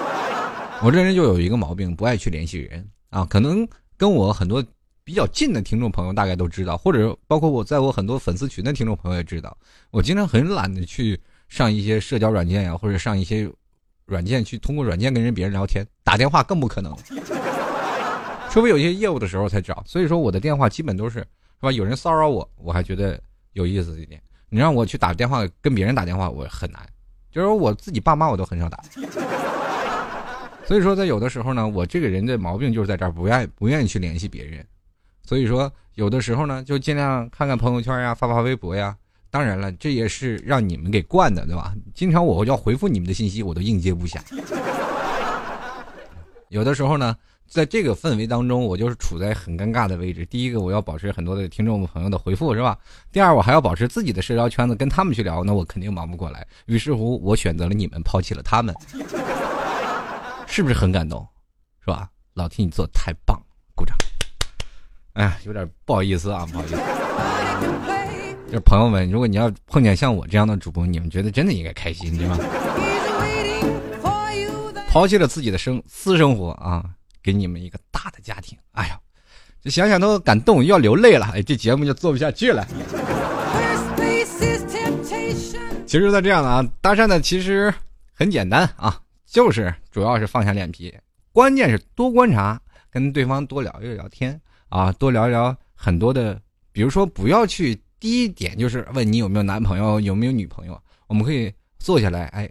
[0.82, 3.24] 我这人就有一个毛病，不爱去联系人啊。
[3.24, 4.64] 可能跟我很多
[5.04, 9.56] 比较近的听众朋友大概都知道，或者包括我在我很多粉丝群的听众朋友也知道，
[9.90, 13.50] 我经常很懒得去上一些社交软件呀，或者上一些
[14.04, 16.96] 软件去通过软件跟人别人聊天，打电话更不可能，
[18.50, 19.82] 除非有些业务的时候才找。
[19.86, 21.26] 所以说我的电话基本都是是
[21.60, 21.72] 吧？
[21.72, 23.18] 有人骚扰我，我还觉得
[23.54, 24.20] 有意思一点。
[24.48, 26.80] 你让我去打电话跟别人打电话，我很难，
[27.30, 28.78] 就是我自己爸妈我都很少打。
[30.64, 34.64] 所以说，在有的时候呢，我这个人的毛病就是在这儿，不愿不愿意去联系别人。
[35.22, 38.96] 所以说，有的时候呢，就尽量看看朋友圈呀，发发微博呀。
[39.30, 41.74] 当然了，这也是让你们给惯的，对吧？
[41.94, 44.18] 经常我要回复你们的信息，我都应接不暇。
[46.48, 47.16] 有的时候呢。
[47.48, 50.26] 在这个氛围当中，我就是处在很尴尬的位置。
[50.26, 52.76] 第一个，我要保持很多的听众朋友的回复，是吧？
[53.12, 56.46] 第二，我还要保持自己的社交圈子，跟他们去聊，那我肯定忙不过来。
[56.66, 58.74] 于是乎，我选择了你们，抛弃了他们。
[60.46, 61.26] 是不是很感动？
[61.80, 62.08] 是吧？
[62.34, 63.40] 老听你做的太棒，
[63.74, 63.96] 鼓掌。
[65.14, 66.76] 哎呀，有点不好意思啊，不好意思。
[68.46, 72.38] 就是朋友们，如果你要碰见像我这样的主播，你们觉得真的应该开心，对吗？
[74.88, 76.82] 抛弃了自己的生私生活啊，
[77.26, 78.56] 给你们一个大的家庭。
[78.70, 79.00] 哎呀，
[79.60, 81.26] 这想想都感动，要流泪了。
[81.34, 82.64] 哎，这节目就做不下去了。
[85.88, 87.74] 其实，在这样的啊，搭讪呢，其实
[88.12, 90.96] 很简单啊，就是主要是放下脸皮，
[91.32, 92.60] 关键是多观察，
[92.90, 102.48] 跟对方多聊一聊天啊，多聊一聊很多的，比如说不要去第一点就是问你有没有男朋友，有没有女朋友，我们可以坐下来，哎，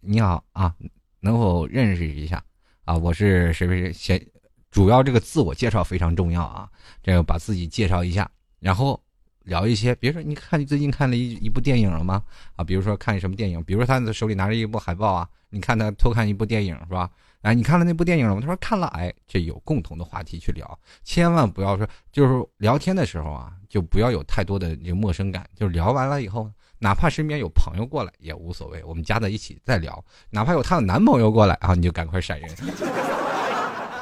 [0.00, 0.74] 你好啊，
[1.20, 2.42] 能否认识一下
[2.88, 2.96] 啊？
[2.96, 4.26] 我是谁谁谁，先
[4.70, 6.66] 主要这个自我介绍非常重要啊，
[7.02, 8.98] 这个把自己介绍一下，然后。
[9.44, 12.22] 聊一些，比如说，你看你最近看了一一部电影了吗？
[12.54, 13.64] 啊，比如说看什么电影？
[13.64, 17.10] 比如说他的手里拿着一部海报啊，你看他偷看一部电影是吧？
[17.40, 18.42] 哎，你看了那部电影了吗？
[18.42, 32.50] 他说看了，哎，这有共同的话题去聊，千万不要说，就是聊天的时候啊，就不要有太多的这个陌生感，就是聊完了以后，哪怕身边有朋友过来也无所谓，我们加在一起再聊，哪怕有她的男朋友过来啊，你就赶快闪人。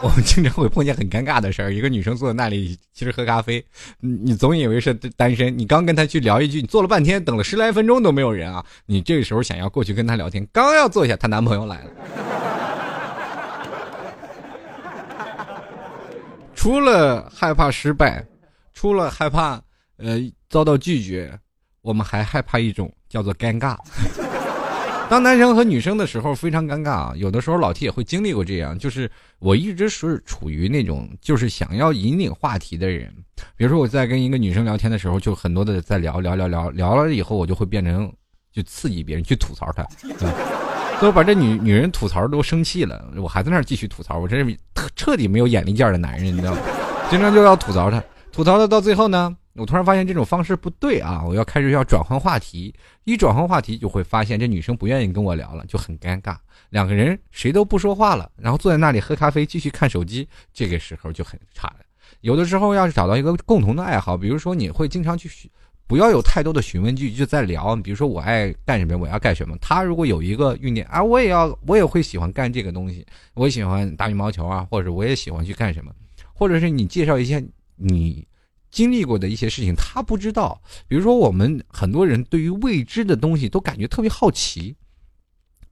[0.03, 3.65] 我们经常会碰见很尴尬的事儿，一个女生坐在那里，其实喝咖啡，
[3.99, 11.91] 你总以为是单身，你刚跟她去聊一句，你坐了半天，等了十来分钟都没有人啊，你这个时候想要过去跟她聊天，刚要坐下，她男朋友来了。
[16.55, 18.23] 除了害怕失败，
[18.75, 19.59] 除了害怕
[19.97, 21.39] 呃遭到拒绝，
[21.87, 23.77] 我们还害怕一种叫做尴尬。
[25.09, 33.14] 当男生和女生的时候非常尴尬啊，有的时候老 T 也会经历过这样，就是我一直是处于那种就是想要引领话题的人，
[33.57, 38.12] 比如说我在跟一个女生聊天的时候，就很多的在聊聊聊聊聊了以后，我就会变成
[38.53, 39.87] 就刺激别人去吐槽她，
[40.99, 44.59] 最后把这女女人吐槽都生气了，我还在那儿继续吐槽，我这是
[44.96, 46.59] 彻底没有眼力见的男人，你知道吗？
[47.09, 49.37] 经常就要吐槽她，吐槽的到最后呢。
[49.57, 51.25] 我突然发现这种方式不对啊！
[51.27, 56.37] 我要开始要转换话题，一转换话题就会发现这女生不愿意跟我聊了，就很尴尬。
[56.71, 61.77] 两个人谁都不说话了，然后坐在那里喝咖啡，继续看手机，这个时候就很差了。
[62.21, 65.51] 有的时候要是找到一个共同的爱好，比如说你会经常去，
[65.87, 67.75] 不要有太多的询问句，就在聊。
[67.77, 69.57] 比如说我爱干什么，我要干什么。
[69.59, 75.90] 他如果有一个运点啊，我也要，我也会喜欢干这个东西，我喜欢打羽毛球啊，或者我也喜欢去干什么，
[76.35, 77.40] 或者是你介绍一下
[77.77, 78.27] 你。
[78.77, 80.61] 经历过的一些事情，他不知道。
[80.87, 84.77] 比如说，我们很多人对于未知的东西都感觉特别好奇。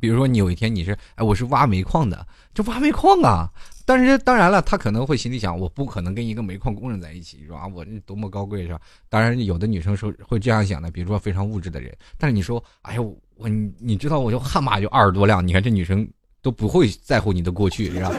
[0.01, 3.51] 比如说，你有一天你是，哎，我是挖煤矿的，就挖煤矿啊。
[3.85, 7.67] 但是当然了，他可能会心里想，我不可能跟一个煤矿工人在一起，是吧？
[7.67, 8.81] 我多么高贵，是吧？
[9.11, 11.95] 当然，有的女生是会这样想的，比如说非常物质的人。
[12.17, 16.09] 但是你说，哎呦，我你你知道，我就悍马就二十多辆，你看这女生
[16.40, 18.11] 都不会在乎你的过去，是吧？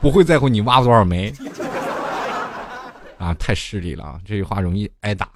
[0.00, 1.32] 不会在乎你挖多少煤。
[3.22, 4.20] 啊，太势利了啊！
[4.24, 5.30] 这句话容易挨打。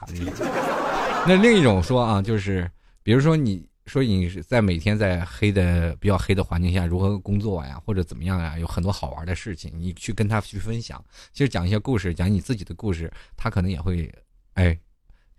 [1.25, 2.68] 那另一种说啊，就是
[3.05, 11.01] 比如说你说你在每天在黑的比较黑的环境下如何工作呀，或者怎么样呀，有很多好玩的事情，你去跟他去分享。
[11.33, 14.12] 其实讲一些故事，讲你自己的故事，他可能也会
[14.55, 14.77] 哎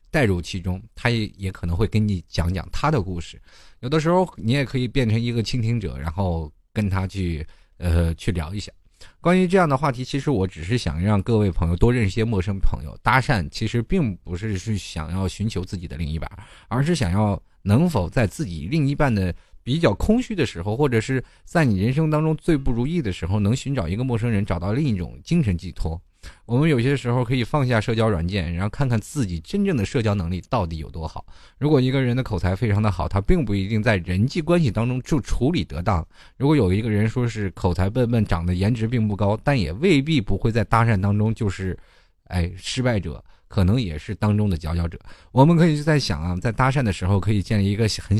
[0.10, 3.38] 带入其中，他也也可能会跟你讲讲他的故事。
[3.82, 7.46] 有的时候你也可以变成一个倾听者，然后跟他去
[7.78, 8.72] 呃去聊一下。
[9.20, 12.98] 关于这样的话题，其实我只是想让各位朋友多认识些陌生朋友。
[13.02, 16.30] 搭讪其实并不是是想要寻求自己的另一半，
[16.68, 26.02] 而是想要能否在自己另一半的比较空虚的时候，或者是在你人生当中最不如意的时候，能寻找一个陌生人，找到另一种精神寄托。
[26.46, 31.26] 我们有些时候可以放下社交软件，然后看看自己真正的社交能力到底有多好。
[31.58, 36.06] 如果一个人的口才非常的好，他并不一定在人际关系当中就处理得当。
[36.38, 41.78] 如果有一个人说是口才笨笨，长得颜值并不高，但也未必不会在搭讪当中就是，
[42.26, 45.00] 哎，失败者，可能也是当中的佼佼者。
[45.32, 48.18] 我们可以就在想啊，在搭讪的时候可以建立一个很。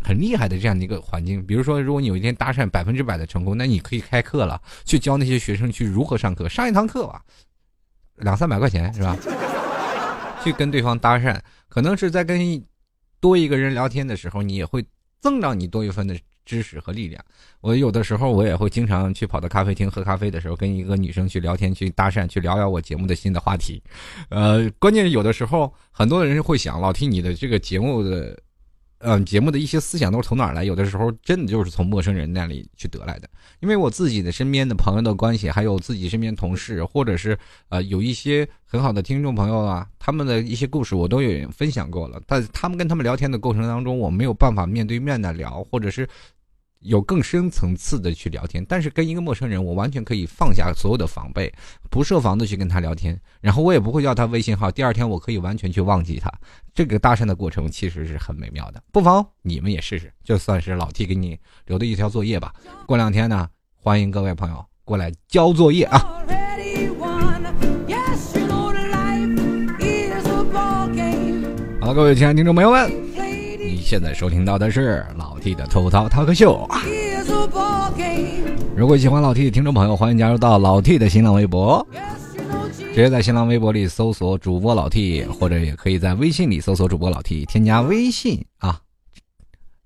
[0.00, 7.22] 很厉害的这样的一个环境，比如说，如果你有一天搭讪百分之百的成功，那你可以开课了，去教那些学生去如何上课，上一堂课吧，
[8.16, 9.16] 两三百块钱是吧？
[10.44, 11.36] 去跟对方搭讪，
[11.68, 12.64] 可能是在跟
[13.20, 14.84] 多一个人聊天的时候，你也会
[15.20, 17.22] 增长你多一份的知识和力量。
[17.60, 23.82] 我有的时候我也会经常去跑到咖啡厅喝咖啡的时候，跟一个女生去聊天，去搭讪，去聊聊我节目的新的话题。
[24.30, 28.40] 呃，关键是有的时候很多人会想，老听你的这个节目的。
[29.00, 30.64] 嗯，节目的一些思想都是从哪儿来？
[30.64, 33.28] 有的时候真的就是从陌生人那里去得来的。
[33.60, 42.20] 因为我自己的身边的朋友的关系，还有自己身边同事，或者是呃有一些很好的听众朋友啊，他们的一些故事我都有分享过了。
[42.26, 46.08] 但他们跟他们聊天的过程当中，我没有办法面对面的聊，或者是
[46.80, 48.64] 有更深层次的去聊天。
[48.68, 51.52] 但是跟一个陌生人，我完全可以放下所有的防备，
[51.90, 54.70] 不设防的去跟他聊天，然后我也不会要他微信号。
[54.70, 56.32] 第二天我可以完全去忘记他。
[56.74, 62.52] 这个搭讪的过程其实是很美妙的，不妨你们也试试，就算是老 T 给你留的一条作业吧。
[62.86, 65.98] 过两天呢，欢迎各位朋友过来交作业啊。
[71.80, 73.07] 好，各位亲爱的听众朋友们，你
[73.88, 76.68] 现在收听到的是老 T 的吐槽 talk 秀。
[78.76, 81.86] 如果喜欢老 T 的听众朋友，欢迎加入到老 T 的新浪微博，
[82.76, 88.78] 直接在新浪微博里搜索主播老 T，或者也可以在微信里搜索主播老 T，添加微信啊，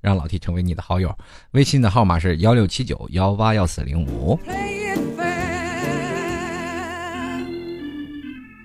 [0.01, 1.17] 让老 T 成为你的好友。
[1.53, 4.37] 微信的号码是幺六七九幺八幺四零五。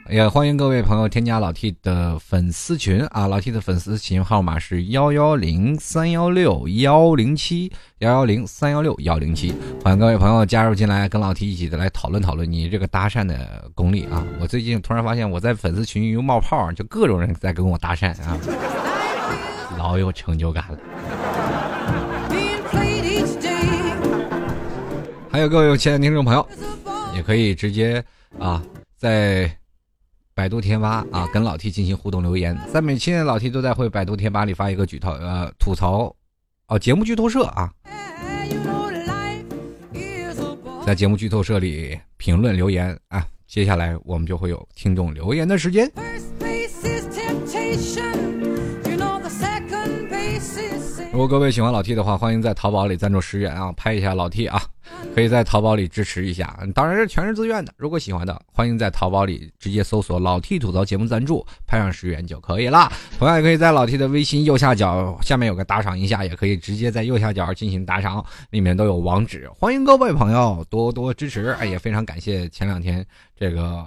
[0.10, 3.28] 也欢迎各位朋友添加老 T 的粉丝群啊！
[3.28, 14.26] 老 T 的粉丝群号码是幺幺零三幺六幺零七幺幺零三幺六幺零七，欢迎各位朋友加入进来，跟老 T 一起的来讨论讨论你这个搭讪的功力啊！
[14.40, 18.38] 我最近突然发现我在粉丝群又冒泡，就各种人在跟我搭讪啊，
[19.78, 20.78] 老有成就感了。
[25.30, 26.48] 还有各位亲爱的听众朋友，
[27.14, 28.02] 也可以直接
[28.40, 28.64] 啊
[28.96, 29.52] 在。
[30.38, 36.16] 百度贴吧啊，跟老 T 进行互动留言，在每期老 T 都在会百度贴吧里发一个举头呃吐槽，
[36.68, 37.74] 哦节目剧透社啊，
[40.86, 45.92] 在节目剧透社里评论留言啊，接下来我们就会有听众留言的时间。
[51.12, 54.62] 如果各位喜欢老 T 的话，欢迎在淘宝里赞助十元啊，拍一下老 T 啊。
[55.18, 57.74] 可以在淘宝里支持一下，当然是全是自愿的。
[57.76, 62.88] 如果喜欢的，欢迎在淘宝里直接搜索“老 T 吐槽节目赞助”，拍上十元就可以了。
[63.18, 69.50] 同样也可以在老 T 的微信右下角下面有个打赏一下，也可以直接在右下角进行打赏，里面都有网址。
[69.58, 73.04] 欢迎各位朋友多多支持，哎，也非常感谢前两天
[73.36, 73.84] 这个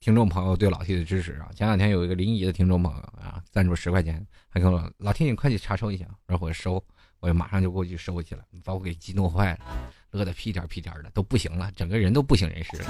[0.00, 1.46] 听众朋友对老 T 的支持啊。
[1.54, 6.82] 前两天有一个临沂的听众朋友啊，赞助十块钱，还跟我老 T 你快去查收一下，然后我收，
[7.20, 9.58] 我马上就过去收去了，把我给激动坏了。
[10.10, 12.86] 乐得屁颠屁颠的，都不行了，整个人都不省人事了。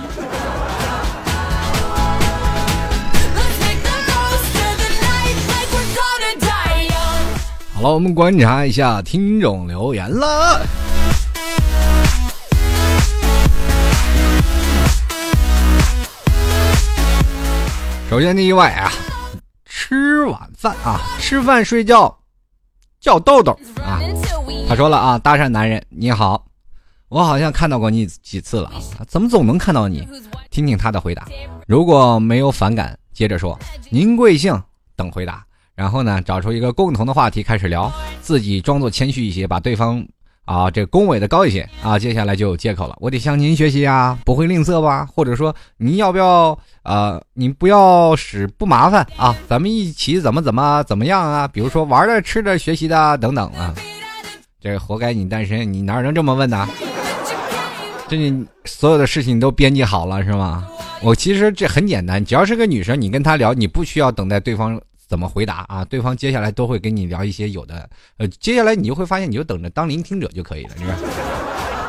[7.74, 10.64] 好了，我们观察一下听众留言了。
[18.08, 18.90] 首先第一位啊，
[19.66, 22.16] 吃晚饭啊，吃饭睡觉
[23.00, 23.52] 叫豆豆
[23.84, 24.00] 啊，
[24.68, 26.46] 他说了啊，搭讪男人你好。
[27.08, 28.70] 我好像看到过你几次了，
[29.06, 30.06] 怎么总能看到你？
[30.50, 31.28] 听听他的回答，
[31.66, 33.56] 如果没有反感，接着说
[33.90, 34.60] 您贵姓
[34.96, 35.44] 等回答，
[35.76, 40.04] 然后呢找出一个共同的话题开始聊，自己装作谦虚一些，把对方
[40.46, 45.06] 啊这恭维的高一些啊，接下来就有借口了，我得向您学习啊，不会吝啬吧？
[45.06, 47.20] 或者说您要不要啊？
[47.34, 49.32] 您不要使不麻烦啊？
[49.48, 51.46] 咱们一起怎么怎么怎么样啊？
[51.46, 53.72] 比如说玩的、吃的、学习的等等啊，
[54.60, 56.68] 这活该你单身，你哪能这么问呢？
[58.08, 60.66] 这你所有的事情都编辑好了是吗？
[61.02, 67.88] 我其实这很简单，只要是个女生，你跟她聊，你不需要等待对方怎么回答啊，对方接下来都会跟你聊一些有的，
[68.18, 70.96] 呃，接下来你就会发现，你就等着当聆听者就可以了，是吧？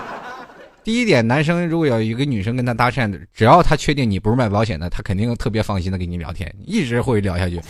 [0.83, 7.61] 第一点，男生如果有一个女生跟他搭讪，只要他确定你不是卖保险的，他肯定特别放心的跟你聊天，一直会聊下去。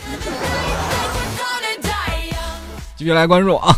[2.96, 3.76] 继续来关注啊，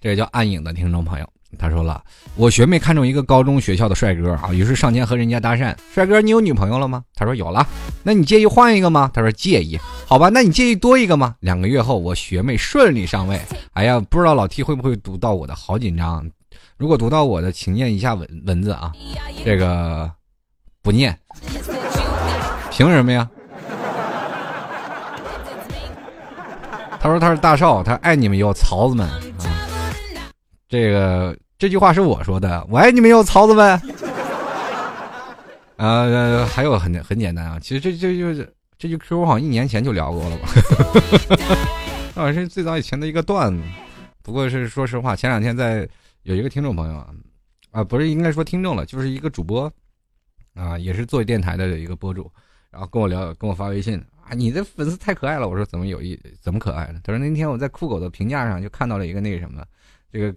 [0.00, 1.33] 这个叫暗影的听众朋友。
[1.58, 2.02] 他说了，
[2.36, 5.74] 我学妹看中一个高中学校的帅哥啊，于是上前和人家搭讪。
[5.92, 7.04] 帅哥，你有女朋友了吗？
[7.14, 7.66] 他说有了。
[8.02, 9.10] 那你介意换一个吗？
[9.14, 9.78] 他说介意。
[10.06, 11.34] 好吧，那你介意多一个吗？
[11.40, 13.40] 两个月后，我学妹顺利上位。
[13.72, 16.28] 哎呀，不知道老 T 会不会读到我的，好紧张。
[16.76, 18.92] 如果读到我的，请念一下文文字啊。
[19.44, 20.10] 这个
[20.82, 21.18] 不念，
[22.70, 23.28] 凭什么呀？
[27.00, 29.20] 他说他是大少，他爱你们哟，曹子们啊。
[30.68, 31.36] 这个。
[31.64, 33.80] 这句话是我说的，我爱你们哟，曹子们。
[35.76, 40.48] 呃，还有很很简单啊，其实这这就是这句 Q 好像一年前就聊过了吧？
[42.22, 43.62] 啊，是最早以前的一个段子。
[44.22, 45.88] 不过是说实话，前两天在
[46.24, 47.08] 有一个听众朋友啊，
[47.70, 49.72] 啊，不是应该说听众了，就是一个主播
[50.54, 52.30] 啊，也是做电台的一个博主，
[52.70, 55.48] 然后跟我聊，跟我发微信啊，你的粉丝太可爱了。
[55.48, 57.00] 我说怎么有意怎么可爱了？
[57.02, 59.64] 他说那天我在酷狗的评价上就看到了一个那个什么，
[60.12, 60.34] 这个。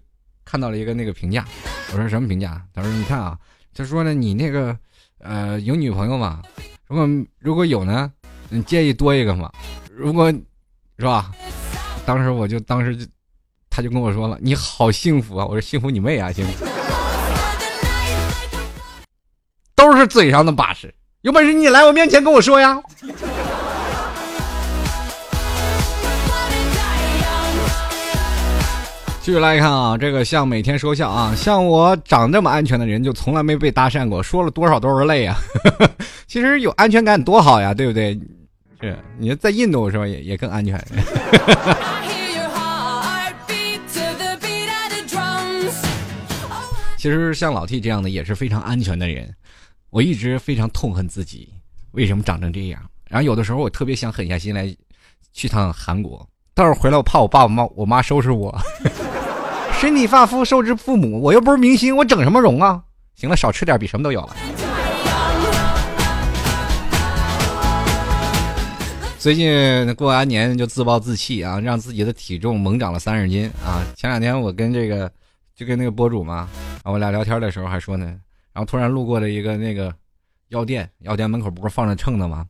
[0.50, 1.46] 看到了一个那个评价，
[1.92, 2.62] 我说什么评价？
[2.74, 3.38] 他说你看啊，
[3.76, 4.76] 他说呢你那个
[5.20, 6.42] 呃有女朋友吗？
[6.88, 7.06] 如果
[7.40, 8.10] 如果有呢，
[8.48, 9.52] 你介意多一个吗？
[9.94, 10.32] 如果
[10.98, 11.30] 是吧？
[12.06, 13.06] 当时我就当时就
[13.70, 16.32] 他就跟我说了：“你好幸福啊！”我说：“幸福你妹啊！
[16.32, 16.66] 幸福
[19.76, 22.82] 都是嘴上的把式，有本事你来我面前跟我说呀。”
[29.28, 35.36] 继续来看啊，这个像每天说笑啊，像我长这么安全的人，就从来没被搭讪过，说了多少都是泪啊。
[36.28, 38.18] 其实有安全感多好呀，对不对？
[38.80, 40.08] 是，你在印度是吧？
[40.08, 40.82] 也也更安全。
[46.96, 49.30] 其实像老 T 这样的也是非常安全的人，
[49.90, 51.50] 我一直非常痛恨自己
[51.92, 52.82] 为什么长成这样。
[53.10, 54.74] 然后有的时候我特别想狠下心来
[55.34, 56.26] 去趟韩国，
[56.56, 58.58] 到时候回来我怕我爸我妈我妈收拾我。
[59.80, 62.84] 身体发肤受之父母，我又不是明星，我整什么容啊？
[63.14, 64.36] 行了，少吃点，比什么都有了。
[69.20, 73.86] 最近过完年就自暴自弃啊，让自己的体重猛长了三十斤啊！
[73.96, 75.12] 前两天我跟这个
[75.56, 76.50] 就跟那个博主嘛，
[76.84, 78.06] 我俩聊天的时候还说呢，
[78.54, 79.94] 然后突然路过了一个那个
[80.50, 82.48] 药店，药店门口不是放着秤的吗？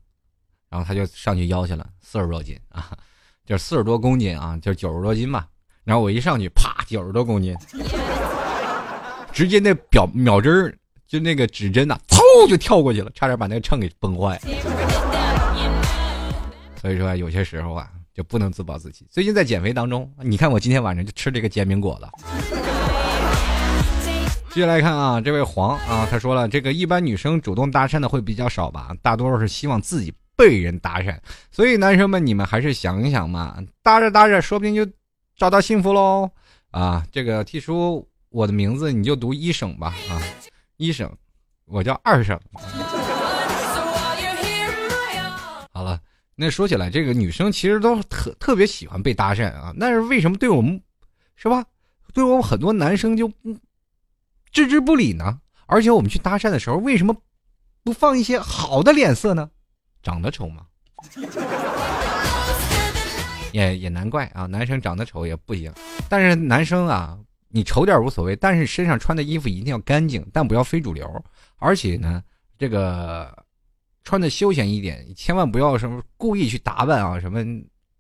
[0.70, 2.90] 然后他就上去腰去了，四十多斤啊，
[3.46, 5.46] 就是四十多公斤啊，就九十多斤吧。
[5.88, 7.56] 然后我一上去，啪，九十多公斤，
[9.32, 10.76] 直接那表秒针儿，
[11.08, 14.38] 就那个指针呐，嗖就跳过去了，差点把那个秤给崩坏。
[16.82, 19.08] 所以说有些时候啊，就不能自暴自弃。
[19.10, 22.08] 最近在减肥当中，你看我今天晚上就吃这个煎饼果子。
[24.52, 31.18] 接下来看啊，这位黄啊，他说了，这个一般女生主动搭讪的会比较少吧，大多数是希望自己被人搭讪。
[31.50, 34.86] 所以男生们，你们还是想一想嘛，搭着搭着，说不定就。
[35.38, 36.32] 找到幸福喽！
[36.72, 40.20] 啊，这个 T 叔，我的名字你就读一省吧啊，
[40.78, 41.16] 一省，
[41.66, 42.40] 我叫二省。
[45.72, 46.02] 好了，
[46.36, 50.82] 那说起来，这个女生其实都特特别喜欢被搭讪啊，但是为什么对我们，
[51.36, 51.64] 是吧？
[52.16, 53.32] 对我们很多男生就
[54.52, 55.40] 置之不理呢？
[55.68, 57.16] 而且我们去搭讪的时候，为什么
[57.84, 59.52] 不放一些好的脸色呢？
[60.02, 60.66] 长得丑吗？
[63.52, 65.72] 也也难怪啊，男生长得丑也不行。
[66.10, 67.18] 但是男生啊，
[67.50, 71.24] 你丑点无所谓，但是身上穿的衣服一定要干净，但不要非主流。
[71.58, 72.24] 而且呢，
[72.58, 73.36] 这个
[74.04, 77.42] 穿的休闲一点，千万不要什么故意去打扮啊，什么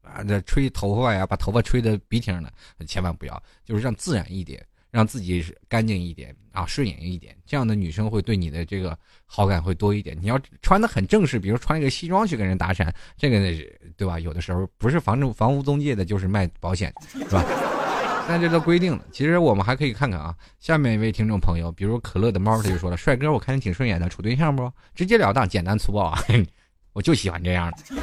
[0.02, 2.52] 啊，这吹头发呀，把头发吹的鼻挺的，
[2.86, 4.66] 千万不要，就是让自然一点。
[4.92, 10.18] 让自己干净一点啊，顺眼一点，这样的女生会对你的这个好感会多一点。
[10.20, 13.58] 你要穿的很正式，比如穿一个西装去跟人搭讪，这个呢
[13.96, 14.20] 对吧？
[14.20, 17.44] 有的时候不是房房屋中介的，就是卖保险，是吧？
[18.30, 19.02] 那这都规定了。
[19.12, 24.70] 其实我们还可以看看啊，下面一位听众朋友，比如可乐的猫，他就说了：“帅哥，我看你挺顺眼的，处对象不？
[24.94, 26.20] 直截了当，简单粗暴啊，
[26.92, 27.78] 我就喜欢这样的。”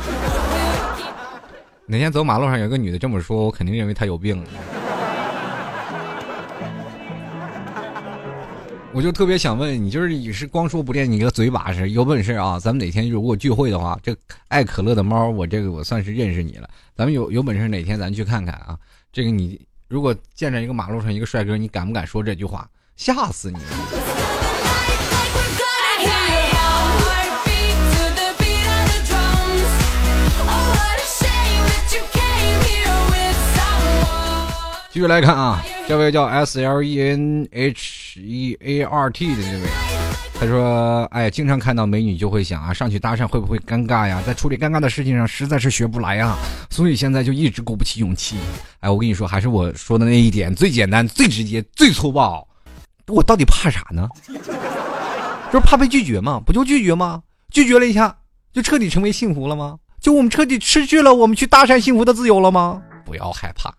[1.87, 4.43] 哪天走马路上有个女的这么说，我肯定认为她有病。
[8.97, 12.61] 我就特别想问你，就是你是光说不练，你个嘴把式，有本事啊！
[12.61, 14.17] 咱们哪天如果聚会的话，这
[14.47, 16.71] 爱可乐的猫，我这个我算是认识你了。
[16.95, 18.79] 咱们有 有本事哪天咱去看看啊！
[19.13, 22.71] 这个你如果见着一个马路上一个帅哥，你敢不敢说这句话？
[22.97, 23.59] 吓死你！
[34.93, 35.61] 继续来看啊。
[35.87, 39.69] 这位叫 S L E N H E A R T 的那位，
[40.39, 44.23] 他说：“哎，经常看到美女就会想啊，上去搭讪会不会尴尬呀？
[44.27, 46.39] 在处理尴尬的事情上实在是学不来啊，
[46.71, 48.37] 所以现在就一直鼓不起勇气。
[48.81, 52.47] 哎，我跟你说，还是我说的那一点最简单、最直接、最粗暴。
[53.09, 54.09] 我到底怕啥呢？
[54.27, 56.41] 就是怕被拒绝嘛？
[56.45, 57.23] 不就拒绝吗？
[57.51, 58.17] 拒绝了一下，
[58.53, 59.77] 就彻底成为幸福了吗？
[60.01, 62.83] 就我们彻底失去了我们去搭讪幸福的自由了吗？
[63.05, 63.75] 不要害怕。”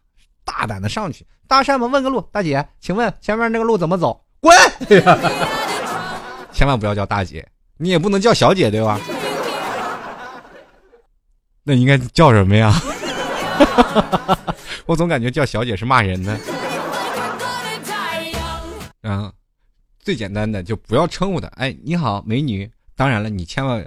[0.46, 4.22] 大胆的上去搭讪吧，问个路，大姐，请问前面那个路怎么走？
[4.46, 4.56] 滚！
[6.52, 7.44] 千万不要叫大姐，
[7.78, 9.00] 你也不能叫小姐，对吧？
[11.64, 12.72] 那应该叫什么呀？
[14.86, 16.40] 我总感觉叫小姐是骂人的。
[19.02, 19.34] 啊，
[20.00, 21.48] 最简单的就不要称呼她。
[21.56, 22.70] 哎，你好，美女。
[22.96, 23.84] 当然了，你千万，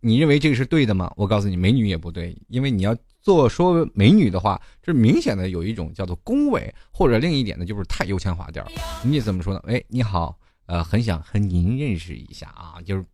[0.00, 1.10] 你认为这个是对的吗？
[1.16, 2.94] 我告诉你，美女也不对，因为你要。
[3.28, 8.66] 做说美女的话，这明显的有一种叫做恭维，或者另一点呢，就是太油腔滑调。
[9.02, 9.62] 你怎么说呢？
[9.66, 13.04] 哎，你好，呃，很想和您认识一下啊，就是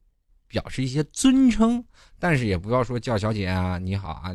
[0.46, 1.84] 表示一些尊称，
[2.16, 4.30] 但是也不要说叫小姐啊，你好啊，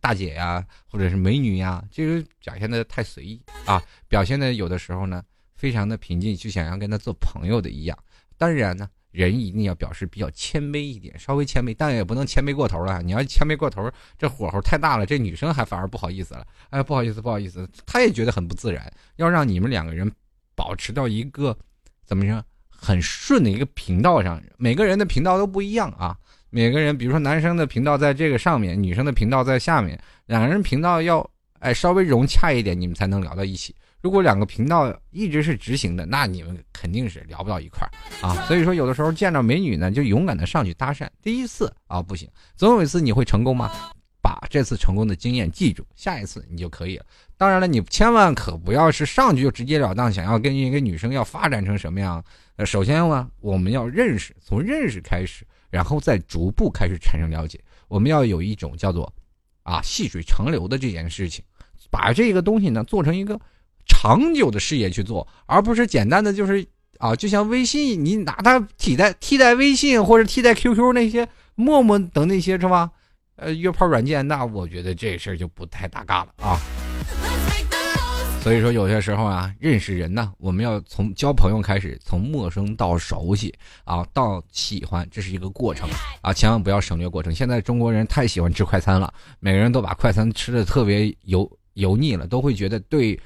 [0.00, 5.22] 大姐呀，或者是美女呀，就是表现的太随意啊，表现的有的时候呢，
[5.56, 7.98] 非常的平静，就想要跟他做朋友的一样。
[8.38, 13.02] 当然呢，人一定要表示比较谦卑一点，稍微谦卑，但也不能谦卑过头了。
[13.02, 16.46] 你要谦卑过头，这火候太大了，这女生还反而不好意思了。
[16.70, 18.92] 哎，不好意思，不好意思，她也觉得很不自然。
[19.16, 20.10] 要让你们两个人
[20.54, 21.56] 保持到一个
[22.04, 26.16] 怎么说很顺的一个频道上，每个人的频道都不一样啊。
[26.50, 31.28] 每个人，比如说男生的频道在这个上面，女生的频道在下面，两个人频道要
[31.58, 33.74] 哎稍微融洽一点，你们才能聊到一起。
[34.00, 37.90] 如果两个频道一直是直行的，那你们肯定是聊不到一块儿
[38.26, 38.34] 啊。
[38.46, 41.08] 所以说，有的时候见到美女呢，就勇敢的上去搭讪。
[41.22, 43.70] 第一次啊不行，总有一次你会成功吗？
[44.20, 47.06] 把这次成功的经验记住，下一次你就可以了。
[47.36, 52.22] 当然了，你千万可不要是上去就直截了当，想要跟一个女生要发展成什么样？
[52.56, 55.46] 呃，首先呢，我们要认识，从认识开始。
[55.70, 59.12] 然后再逐步开始产生了解，我们要有一种叫做，
[59.64, 61.44] 啊细水长流的这件事情，
[61.90, 63.38] 把这个东西呢做成一个
[64.00, 66.64] 长久的事业去做，而不是简单的就是
[66.98, 71.26] 啊，就像微信，你拿它替代替代微信或者替代 QQ 那些
[71.56, 72.88] 陌陌等那些是吧？
[73.34, 76.60] 呃，约炮软件，那我觉得这事儿就不太搭嘎了啊。
[78.40, 85.88] 所以说，有些时候啊，认识人呢，我们要从交朋友开始，从陌生到熟悉啊，到喜欢，这是一个过程
[86.22, 87.34] 啊，千万不要省略过程。
[87.34, 93.18] 现在中国人太喜欢吃快餐了，每个人都把快餐吃的特别油油腻了，都会觉得对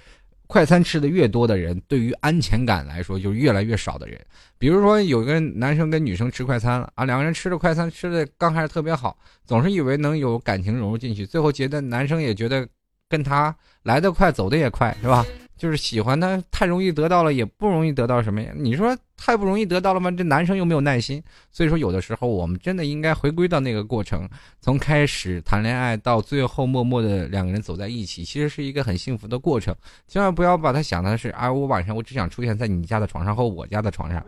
[0.53, 4.21] 快餐吃的越多的人，对于安全感来说就越来越少的人。
[4.59, 12.69] 比如说，有个男生跟女生吃快餐了啊，两个人吃的快餐吃的刚开始特别好，总是以为能有感情融入进去，最后觉得男生也觉得。
[13.13, 15.23] 跟他来得快，走的也快，是吧？
[15.57, 18.53] 就是喜欢他，太容易得到了，也不容易得到什么呀？
[18.57, 20.11] 你说太不容易得到了吗？
[20.11, 21.23] 这男生又没有耐心，
[21.53, 24.29] 所以说有的时候我们真的应该回归到那个过程，
[24.61, 29.73] 从开始谈恋爱到最后默默的两个人走在一起，其实是一个很幸福的过程。
[30.09, 34.25] 千万不要把他想的是，啊，我晚上我只想出现在你家的床上或我家的床上，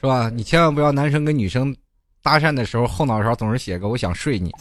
[0.00, 0.28] 是吧？
[0.34, 1.72] 你千万不要男生跟女生。
[2.22, 4.52] 搭讪的时候后脑勺总是写个“我想睡你”，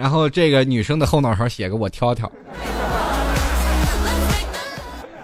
[0.00, 2.32] 然后这个女生的后脑勺写个“我挑挑”。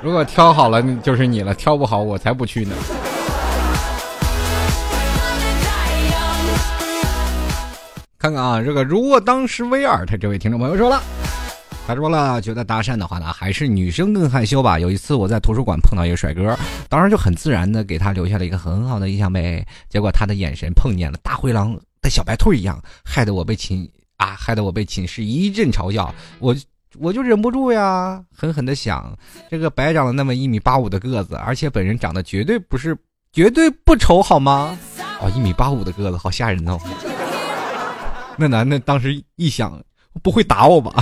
[0.02, 2.76] 如果挑好了就是你了，挑不好我才不去呢。
[8.18, 11.02] 看看啊，这个如果当时威尔，他这位听众朋友说了。
[11.86, 14.78] 他说了，觉得搭讪的话呢，还是女生更害羞吧。
[14.78, 16.54] 有一次我在图书馆碰到一个帅哥，
[16.90, 19.66] 当时就很自然的给他留下了一个很好的印象呗。
[19.88, 26.14] 结果他的眼神碰见了大灰狼的小白兔一样，害得我被亲啊，害得我被寝室一阵嘲笑。
[26.38, 26.54] 我
[26.98, 29.16] 我就忍不住呀，狠狠的想，
[29.50, 32.96] 这个白长了那么一米八五的个子，而且本人长得绝对不是
[33.32, 34.78] 绝对不丑好吗？
[35.20, 36.78] 哦，一米八五的个子好吓人哦。
[38.38, 39.82] 那男的当时一想，
[40.22, 40.92] 不会打我吧？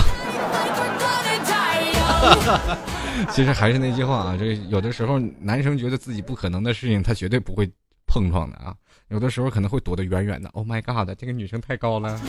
[3.31, 7.69] 其实还是那句话啊，这有的时候男生觉得自己不可能的事情，他绝对不会
[8.07, 8.73] 碰撞的啊。
[9.09, 10.49] 有的时候可能会躲得远远的。
[10.49, 12.19] Oh my god，这个女生太高了。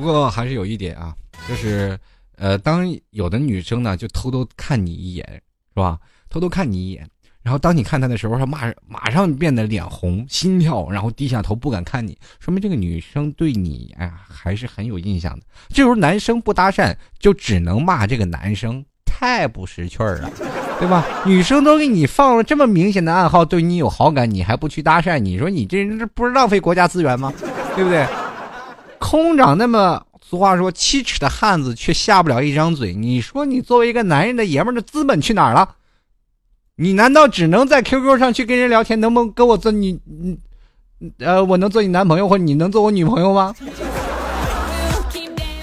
[0.00, 1.14] 不过还是有一点啊，
[1.46, 1.98] 就是
[2.36, 5.26] 呃，当有的女生呢就偷偷看你一眼，
[5.74, 5.98] 是吧？
[6.30, 7.06] 偷偷看你一眼。
[7.42, 15.44] 然后当你看她的时候，她马马上变得脸红、心跳，然后低下头不敢看你，说明这个女生对你哎呀还是很有印象的。
[15.68, 20.30] 这时候男生不搭讪，就只能骂这个男生太不识趣儿了，
[20.78, 21.04] 对吧？
[21.26, 27.32] 女生都给你放了这么明显的暗号，对你有好感，你还不去搭讪，你说你这人这不是浪费国家资源吗？
[27.74, 28.06] 对不对？
[29.00, 35.76] 空长那么俗话说七尺的汉子却下不了一张嘴，你说你作为一个男人的爷们的资本去哪儿了？
[36.76, 39.00] 你难道只能在 QQ 上去跟人聊天？
[39.00, 40.38] 能不能跟我做你，你，
[41.18, 43.54] 呃，我能做你男朋友，或者你能做我女朋友吗？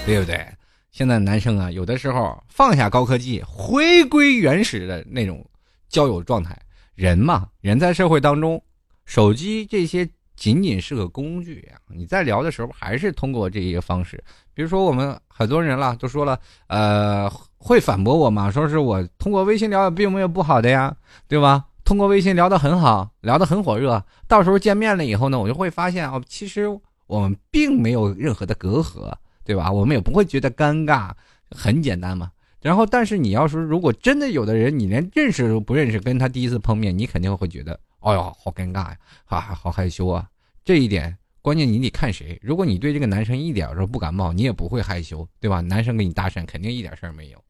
[0.04, 0.46] 对不对？
[0.90, 5.44] 现在男生啊，有的时候放下高科技，回归原始的那种
[5.88, 6.58] 交友状态。
[6.94, 8.60] 人嘛，人在社会当中，
[9.04, 10.08] 手机这些
[10.38, 11.78] 仅仅是个工具呀。
[11.88, 14.22] 你在聊的时候，还是通过这一个方式。
[14.54, 17.30] 比如说，我们很多人了都说了，呃。
[17.60, 18.48] 会反驳我吗？
[18.52, 20.94] 说是我通过微信聊并没有不好的呀，
[21.26, 21.64] 对吧？
[21.84, 24.00] 通过微信聊得很好，聊得很火热。
[24.28, 26.68] 到时候见面了以后呢，我就会发现哦，其实
[27.08, 29.12] 我们并没有任何的隔阂，
[29.44, 29.72] 对吧？
[29.72, 31.10] 我们也不会觉得尴尬，
[31.50, 32.30] 很简单嘛。
[32.62, 38.96] 然后，但是你要说如果真的有的人你连认识都不认识，跟他第一次碰面，你肯定会觉得，哎呦，好尴尬呀，
[39.26, 40.28] 啊，好害羞啊。
[40.64, 42.38] 这一点关键你得看谁。
[42.42, 45.60] 如果你对这个男生一点都不感冒，你也不会害羞，对吧？
[45.60, 47.44] 男生跟你搭讪，肯定一点事儿没有。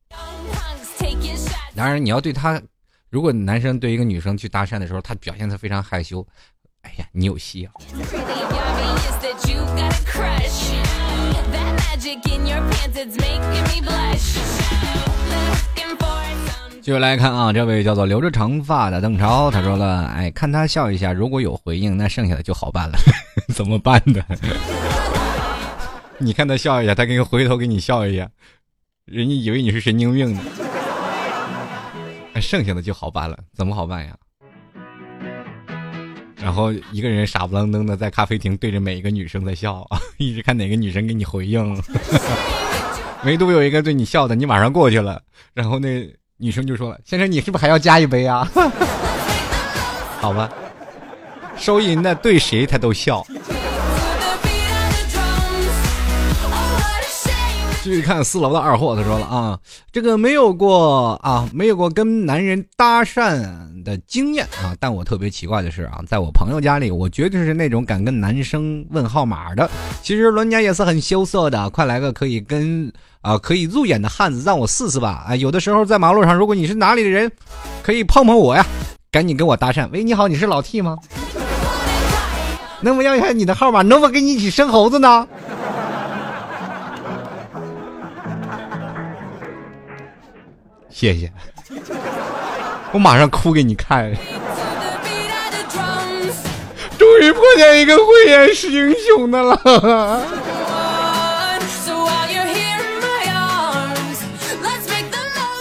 [1.75, 2.61] 当然，你要对他，
[3.11, 6.27] 如果男生对一个女生去搭讪的时候，他表现的非常害羞，
[6.83, 7.73] 哎呀，你有戏啊！
[16.89, 22.97] 继续来看啊，这位叫做留着长发的邓超，他说了，哎，看他笑一下，如果有回应，那剩下的就好办了。
[23.53, 24.25] 怎么办呢？
[26.17, 28.27] 你看他笑一下，他给你回头给你笑一下，
[29.05, 30.41] 人家以为你是神经病呢。
[32.41, 34.17] 剩下的就好办了，怎么好办呀？
[36.41, 39.87] 然后一个人傻不愣登的在咖啡厅对着每一个女生在笑，
[40.17, 41.83] 一直看哪个女生给你回应。
[43.25, 45.21] 唯独有一个对你笑的，你马上过去了，
[45.53, 46.11] 然后那
[46.41, 48.49] 女生就说了：“先生，你是不是还要加一杯啊？”
[50.23, 50.49] 好吧，
[51.57, 53.27] 收银的对谁他都笑。
[57.83, 59.59] 继续看四楼的二货，他说了啊，
[59.91, 63.43] 这个没有过啊，没有过跟男人搭讪
[63.83, 69.69] 的经验啊，但我特别奇怪的是啊，在我朋友家里，我绝对是那种敢跟男生问号码的。
[70.03, 72.93] 其实人家也是很羞涩的，快来个可以跟
[73.29, 75.27] 啊可以入眼的汉子，让我试试吧。
[75.29, 77.31] 啊，有的时候在马路上，如果你是哪里的人，
[77.83, 78.65] 可以碰碰我呀，
[79.13, 79.87] 赶紧跟我搭讪。
[79.93, 80.97] 喂，你好，你是老 T 吗？
[82.81, 83.83] 能不能要一下你的号码？
[83.83, 85.29] 能不能跟你一起生猴子呢？
[90.89, 91.31] 谢谢，
[92.93, 94.11] 我马上哭给你看。
[96.97, 100.27] 终于碰见一个慧眼识英雄的了。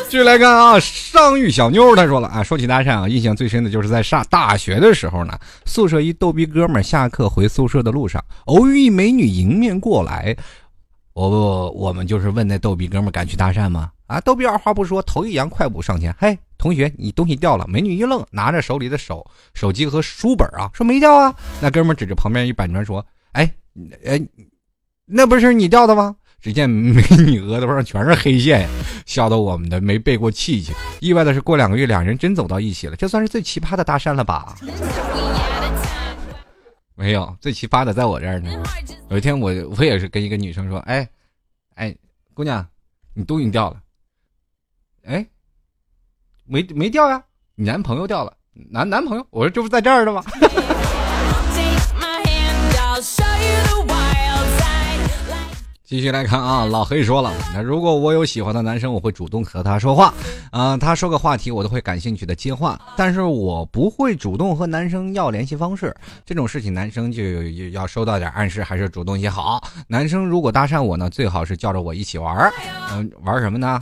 [0.09, 10.33] 继续来看啊，上玉小妞，她说了啊，说起搭讪啊，印象最深的就是在上大学的时候呢，宿舍一逗逼哥们儿下课回宿舍的路上，偶遇一美女迎面过来，
[11.11, 13.91] 我我们就是问那逗逼哥们儿敢去搭讪吗？
[14.07, 14.21] 啊！
[14.21, 16.15] 逗逼二话不说，头一扬，快步上前。
[16.17, 17.65] 嘿，同学，你东西掉了。
[17.67, 21.35] 美女一愣，拿着手里的手手机和书本啊，说没掉啊。
[21.59, 23.51] 那哥们指着旁边一板砖说：“哎，
[24.05, 24.25] 哎，
[25.05, 28.69] 那不是你掉的吗？”只见美女额头上全是黑线，
[29.05, 30.73] 笑得我们的没背过气去。
[30.99, 32.95] 意外的是，过两个月，两人真走到一起了。
[32.95, 34.55] 这算是最奇葩的搭讪了吧？
[36.95, 38.51] 没有，最奇葩的在我这儿呢。
[39.09, 41.07] 有一天，我我也是跟一个女生说：“哎，
[41.75, 41.95] 哎，
[42.33, 42.65] 姑娘，
[43.13, 43.81] 你东西掉了。”
[45.05, 45.25] 哎，
[46.45, 47.23] 没没掉呀？
[47.55, 48.33] 你男朋友掉了，
[48.69, 49.25] 男男朋友？
[49.31, 50.23] 我说这不在这儿的吗？
[55.87, 60.13] 继续来看啊，老黑说了，那如果我有喜欢的男生，我会主动和他说话，
[60.51, 69.65] 啊，他说个话题，我都会感兴趣的接话，但是我不会主动和男生要联系方式，这种事情男生就要收到点暗示，还是主动些好。
[69.87, 72.51] 男生如果搭讪我呢，最好是叫着我一起玩
[72.91, 73.81] 嗯，玩什么呢？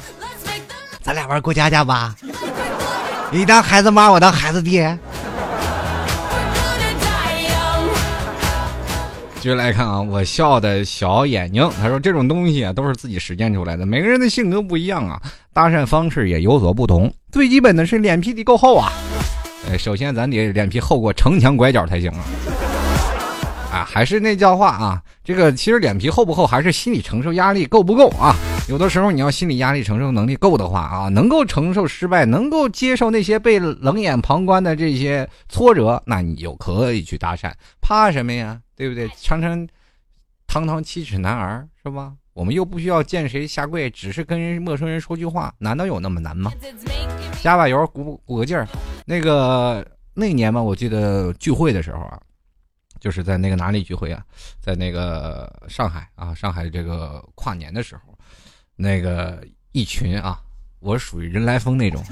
[1.01, 2.15] 咱俩玩过家家吧，
[3.31, 4.95] 你当孩子妈，我当孩子爹。
[9.45, 15.21] 继续来看啊，我笑的小眼睛，他说这种东西啊都是自己实践出来的，每个人的性格不一样啊，
[15.53, 18.91] 搭讪方式也有所不同，最基本的是脸皮得够厚啊。
[19.69, 22.25] 呃，首先咱得脸皮厚过城墙拐角才行啊。
[23.71, 28.35] 啊，还是那句话啊，这个其实脸皮厚不厚，还是心理承受压力够不够啊。
[28.67, 38.59] 有的时候你要心理压力承受能力够的话啊，能够承受失败，能够接受那些被冷眼旁观的这些挫折，那你就可以去搭讪，怕什么呀？
[38.75, 39.07] 对不对？
[39.21, 39.67] 常常
[40.47, 42.13] 堂堂七尺男儿是吧？
[42.33, 46.51] 我们又不需要见谁下跪，只是跟陌生人说句话，难道有那么难吗？
[47.43, 48.67] 加把油，鼓鼓个劲儿。
[49.05, 49.85] 那个
[50.15, 52.19] 那年嘛，我记得聚会的时候啊，
[52.99, 54.25] 就是在那个哪里聚会啊？
[54.59, 58.14] 在那个上海啊，上海这个跨年的时候。
[58.75, 60.41] 那个一群啊，
[60.79, 62.03] 我属于人来疯那种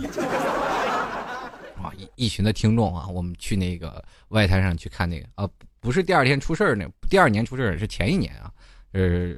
[1.81, 5.49] 啊，一一群的听众啊，我们去那个外滩上去看那个啊，
[5.79, 8.51] 不是第二天出事儿那，第二年出事儿是前一年啊，
[8.93, 9.35] 呃，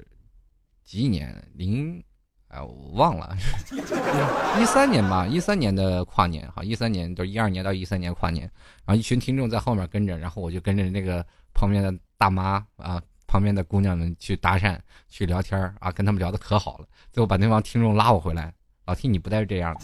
[0.84, 2.04] 几年零，
[2.50, 3.36] 哎，我忘了，
[4.62, 8.44] 一三年吧，一三年的跨年哈，一三年都一二年到一三年跨年，
[8.86, 13.02] 然后一群听众在后面跟着，然后我就跟着那个旁边的大妈啊。
[13.36, 14.78] 旁边的姑娘们去搭讪、
[15.10, 16.86] 去聊天啊，跟他们聊的可好了。
[17.12, 18.50] 最后把那帮听众拉我回来，
[18.86, 19.82] 老听你不带这样的。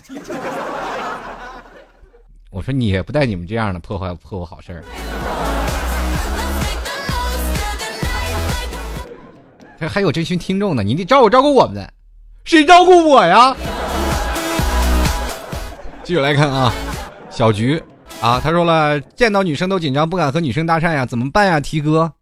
[2.50, 4.86] 我说你也不带你们这样的破坏破坏好事儿。
[9.78, 11.86] 还还有这群听众呢，你得照顾照顾我们，
[12.46, 13.54] 谁照顾我呀？
[16.06, 16.72] 继续来看啊，
[17.30, 17.84] 小菊
[18.22, 21.60] 啊，他说了，见到女生都紧张，不敢和女生搭讪呀，怎么办呀？
[21.60, 22.14] 提哥。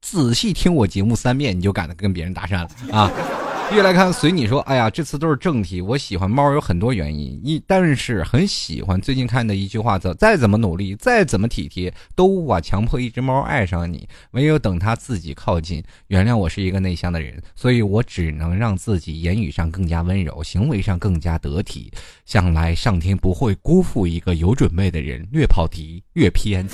[0.00, 3.12] 仔细听我节目三遍，你就敢跟别人搭讪了啊！
[3.70, 5.82] 越来看，随你说，哎呀，这次都是正题。
[5.82, 14.08] 我喜欢猫有很多原因，一但是很喜欢最近看的一句话，叫再怎么努力，再怎么体贴，都无法强迫一只猫爱上你。
[14.30, 15.84] 唯有等它自己靠近。
[16.06, 21.92] 原谅我是一个内向的人，所以我只能让自己言语上更加温柔，行为上更加得体。
[22.24, 25.28] 想来上天不会辜负一个有准备的人。
[25.30, 26.66] 越跑题越偏，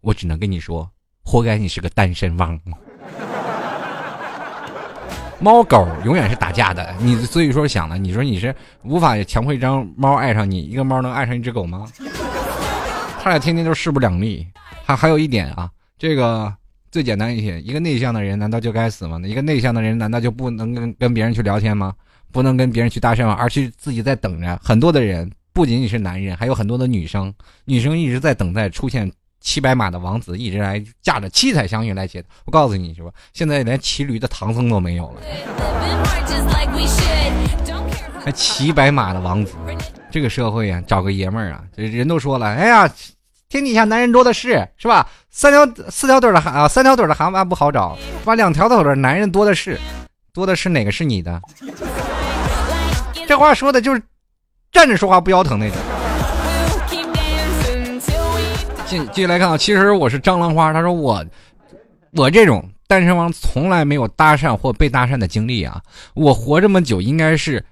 [0.00, 0.88] 我只能跟你说，
[1.26, 2.58] 活该你是个单身汪。
[5.40, 8.54] 猫狗永远是打架的，你所以说想了，你说你是
[8.84, 11.84] 无法强迫一张猫爱上你，一个猫能爱上一只狗吗？
[13.20, 14.46] 他俩天天都势不两立。
[14.84, 15.68] 还还有一点啊，
[15.98, 16.54] 这个
[16.92, 19.20] 最简单一些，一个内向的人难道就该死吗？
[19.24, 21.92] 一个内向的人难道就不能跟跟别人去聊天吗？
[22.30, 23.36] 不能跟别人去搭讪吗？
[23.38, 24.58] 而去自己在等着。
[24.62, 29.10] 很多的人不仅仅是男人，还有很多的女生，女生一直在等待出现。
[29.46, 32.28] 骑白马的王子一直来驾着七彩祥云来接他。
[32.46, 33.10] 我告诉你，是吧？
[33.32, 35.22] 现在连骑驴的唐僧都没有了。
[38.24, 39.52] 还骑白马的王子，
[40.10, 42.90] 这个社会啊，找个爷们儿啊，这人都说了，哎呀，
[43.48, 45.08] 天底下男人多的是，是吧？
[45.30, 48.34] 三条四条腿的蛤啊，三条腿的蛤蟆不好找，把？
[48.34, 49.78] 两条腿的男人多的是，
[50.32, 51.40] 多的是哪个是你的？
[53.28, 54.02] 这话说的就是
[54.72, 55.76] 站着说话不腰疼那种。
[58.86, 60.72] 继继续来看啊，其实我是蟑螂花。
[60.72, 61.24] 他说我，
[62.12, 65.82] 我这种单身汪从来没有搭讪或被搭讪的经历啊。
[66.14, 67.64] 我活这么久，应该是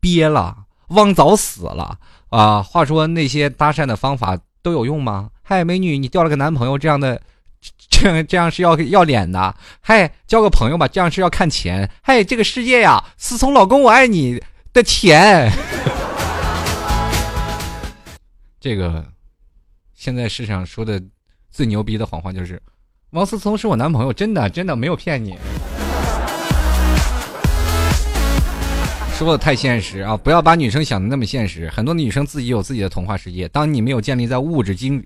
[0.00, 0.56] 憋了，
[0.88, 1.98] 汪早死了
[2.30, 2.62] 啊。
[2.62, 5.28] 话说那些搭讪的方法都有用吗？
[5.42, 7.20] 嗨，美女，你掉了个男朋友，这样的，
[7.90, 9.54] 这样这样是要要脸的。
[9.82, 11.90] 嗨，交个朋友吧，这样是要看钱。
[12.02, 14.42] 嗨，这个世界呀，是从老公我爱你
[14.72, 15.52] 的钱。
[18.58, 19.11] 这个。
[20.02, 21.00] 现在世上说的
[21.52, 22.60] 最牛逼的谎话就是，
[23.10, 25.38] 王思聪是我男朋友，真的真的没有骗你。
[29.16, 30.16] 说的太现实啊！
[30.16, 33.46] 不要把女生想的那么现实，很多女生自己有自己的童话世界。
[33.50, 35.00] 当你没有建立在物质经。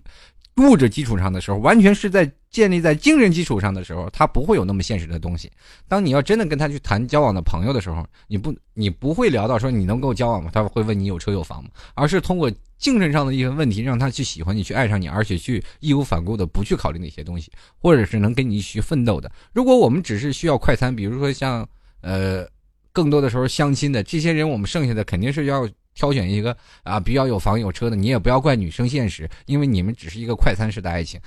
[0.57, 5.51] 物质基础上的时候，完全是在建立在精神基础上的时候，他不会有那么现实的东西。
[5.87, 10.51] 当你要真的跟他去谈交往的朋友的时候，你不，你不会聊到说你能够交往吗？
[10.53, 11.71] 他会问你有车有房吗？
[11.95, 19.31] 而是通过精神上的一些问题，让他去喜欢你，去爱上你，而且去义无反顾的不去考虑那些东西，或者是能跟你去奋斗的。
[19.53, 21.69] 如果我们只是需要快餐，比如说像
[22.01, 22.49] 呃，
[22.93, 25.69] 更多的时候相亲的这些人，我们剩下的肯定是要。
[25.97, 31.19] 挑选一个啊比较有房有车的，你也不要怪女生现实，因为你们只是一个快餐式的爱情，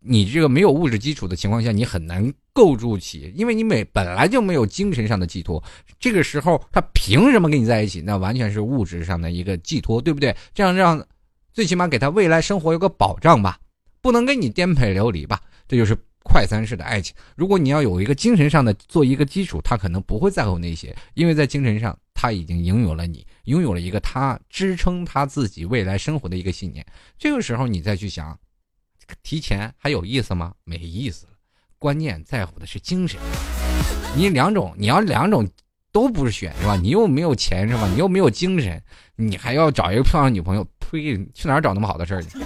[0.00, 5.62] 你这个没有物质基础的情况下，你很难构筑起，因为你每本来就没有精神上的寄托，
[5.98, 8.02] 这个时候他凭什么跟你在一起？
[8.02, 10.36] 那完全是物质上的一个寄托，对不对？
[10.52, 11.02] 这样让
[11.52, 13.58] 最起码给他未来生活有个保障吧，
[14.02, 17.14] 不能跟你颠沛流离吧，这就是快餐式的爱情。
[17.36, 21.96] 如果你要有一个精神上的做一个基础，他可能不会在乎那些，因为在精神上。
[22.18, 26.84] 他已经拥有了你，拥有了一个他支撑他自己未来生活的一个信念。
[27.18, 28.36] 这个时候你再去想，
[29.22, 30.54] 提前还有意思吗？
[30.64, 31.32] 没意思了。
[31.78, 33.20] 关键在乎的是精神。
[34.16, 35.46] 你两种，你要两种
[35.92, 36.74] 都不是选是吧？
[36.74, 37.86] 你又没有钱是吧？
[37.86, 38.82] 你又没有精神，
[39.14, 40.66] 你还要找一个漂亮女朋友？
[40.80, 41.22] 呸！
[41.34, 42.30] 去哪儿找那么好的事儿去？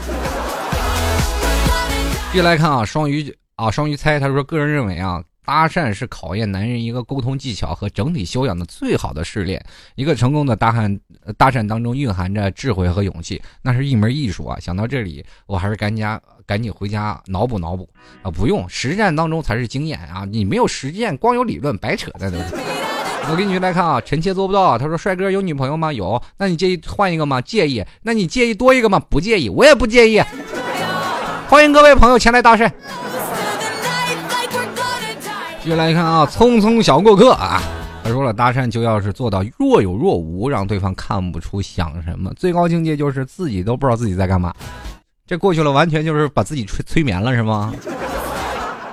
[2.32, 5.22] 继续来看啊，双鱼啊，双鱼猜他说，个人认为啊。
[5.50, 9.60] 搭讪是考验男人一个沟通技巧和整体修养的最好的试炼。
[9.96, 10.96] 一个成功的搭讪，
[11.36, 14.56] 搭讪当中蕴含着智慧和勇气，那是一门艺术啊！
[14.60, 16.06] 想到这里，我还是赶紧
[16.46, 17.88] 赶紧回家脑补脑补
[18.22, 18.30] 啊！
[18.30, 20.24] 不用，实战当中才是经验啊！
[20.24, 22.38] 你没有实践，光有理论白扯的都。
[23.28, 24.78] 我给你来看啊，臣妾做不到啊。
[24.78, 25.92] 他说：“帅哥有女朋友吗？
[25.92, 26.22] 有。
[26.36, 27.40] 那你介意换一个吗？
[27.40, 27.84] 介意。
[28.02, 29.00] 那你介意多一个吗？
[29.10, 29.48] 不介意。
[29.48, 30.22] 我也不介意。
[31.50, 32.70] 欢迎各位朋友前来搭讪。”
[35.62, 37.60] 继续来看啊，匆匆小过客啊，
[38.02, 44.54] 他说了，搭讪就要是做到若有若无，让对方看不出想什么，最高境界就是自己都不知道自己在干嘛。
[45.26, 47.74] 这过去了，完全就是把自己催催眠了，是吗？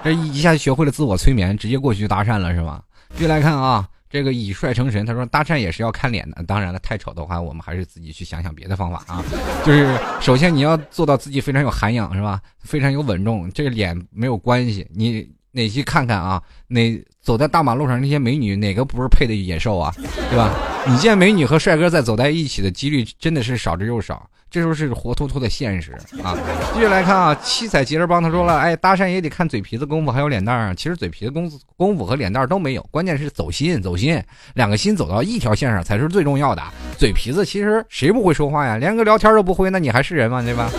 [0.03, 2.81] 这一下学会了自我催眠，直接过去搭讪了，是吗？
[3.13, 9.23] 继续来看啊，这个以帅成神，他说搭讪也是要看脸的，当然了，太丑的话，我们还是自己去想想别的方法啊。
[9.65, 12.41] 就是首先你要做到自己非常有涵养，是吧？
[12.59, 15.25] 非常有稳重，这个脸没有关系，你。
[15.57, 16.41] 哪去看看啊？
[16.67, 19.91] 哪走在大马路上那些美女，哪个不是配的野兽啊？
[20.29, 20.53] 对吧？
[20.85, 25.91] 你见美女和帅哥在走在一起的几率真的是少之又少，这时候是活脱脱的现实
[26.23, 26.37] 啊！
[26.73, 30.75] 继续来看啊，七彩吉儿帮他说了，哎，搭讪也得看嘴皮子功夫，还有脸蛋儿。
[30.75, 34.21] 其实嘴皮子功夫功夫和脸蛋儿都没有，关键是走心，走心，
[34.53, 36.63] 两个心走到一条线上才是最重要的。
[36.97, 38.77] 嘴皮子其实谁不会说话呀？
[38.77, 40.41] 连个聊天都不会，那你还是人吗？
[40.41, 40.69] 对吧？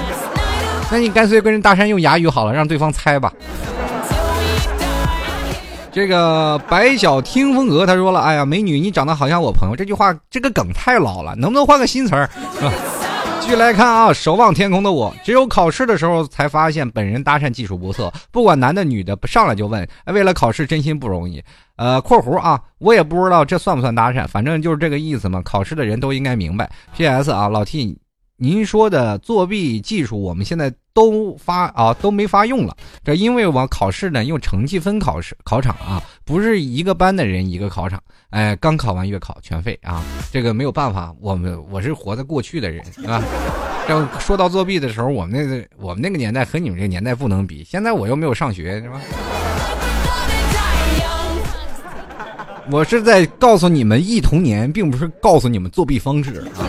[0.90, 3.30] 那你干脆跟人搭讪用哑语好了，让对方猜吧。
[5.90, 12.28] 这个白小听风格他说了：“哎呀，美女，你长得好像我朋友。”这句话这个梗太老了，能不能换个新词儿？
[13.40, 19.88] 继续来看啊，守望天空的我，只有考试的时候才发现本人搭讪技术不错，不管男的女的，上来就问。
[20.06, 21.42] 为了考试，真心不容易。
[21.76, 25.40] 呃，括弧啊，我也不知道这算不算搭讪，反正就是这个意思嘛。
[25.42, 26.70] 考试的人都应该明白。
[26.94, 27.30] P.S.
[27.30, 27.96] 啊，老 T。
[28.40, 32.76] 您说的作弊技术，我们现在都发啊都没法用了。
[33.04, 38.02] 这因为我考试呢用成绩分考试考场啊，不是一个班的人一个考场。
[38.30, 41.14] 哎，刚考完月考全废啊，这个没有办法。
[41.20, 43.22] 我们我是活在过去的人啊。
[43.86, 47.62] 这说到作弊的时候，我们那个我们那个年代和你们这个年代不能比。
[47.62, 49.00] 现在我又没有上学，是吧？
[52.72, 56.66] 我是在告诉你们忆童年，并不是告诉你们作弊方式啊。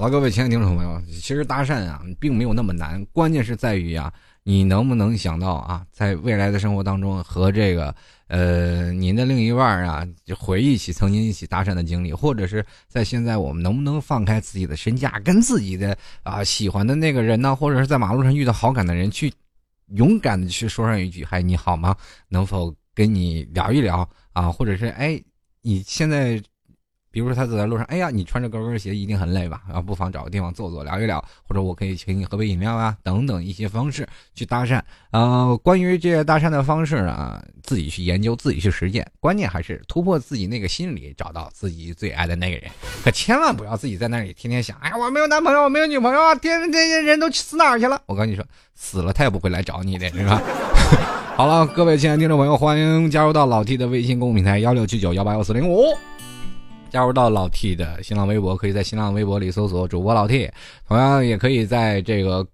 [0.00, 4.10] 好了，各位亲爱的听众朋友，其实搭讪啊，并没有那么难，关键是在于啊，
[4.44, 7.94] 你能不能想到啊，在未来的生活当中和这个
[8.28, 19.30] 呃您的另一半啊，回忆起曾经一起搭讪的经历，或者是在现在我们能不能放开自己的身价，跟自己的啊喜欢的那个人呢，或者是在马路上遇到好感的人，去
[19.88, 21.94] 勇敢的去说上一句“嗨，你好吗？
[22.30, 25.22] 能否跟你聊一聊啊？”或者是哎，
[25.60, 26.42] 你现在。
[27.12, 29.62] 比如说他走在路上，哎呀，你穿着高跟鞋一定很累吧？
[29.72, 34.80] 啊，不妨找个地方坐坐，聊一聊，或者我可以请你喝杯饮料啊，等等一些方式去搭讪。
[35.10, 42.70] 呃，关于这些搭讪的方式啊，自己去研究，自己去实践，关键还是突破自己那个心理，找到自己最爱的那个人。
[43.02, 48.00] 可千万不要自己在那里天天想，哎呀，我没有男朋友，我没有女朋友啊，天天这些人都死哪儿去了？
[48.06, 48.44] 我跟你说，
[48.74, 50.40] 死了他也不会来找你的，是吧？
[51.34, 55.86] 好了，各位亲爱的听众朋友，欢迎加入到老 T 的微信公众平台幺六七九幺八幺四零五。
[56.90, 60.50] 加入到老 T 的新浪微博，可以在新浪微博里搜索主播老 T，
[60.86, 62.46] 同样也可以在这个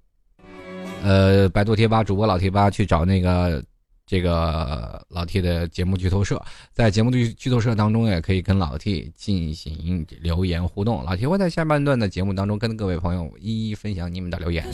[1.03, 3.63] 呃百度贴吧主播老贴吧去找那个
[4.07, 6.41] 这个老 T 的节目剧透社，
[6.73, 14.65] 在节目剧剧透社当中也可以跟老 T 进行留言互动，老 T 会在下半段的节目当中跟各位朋友一一分享你们的留言，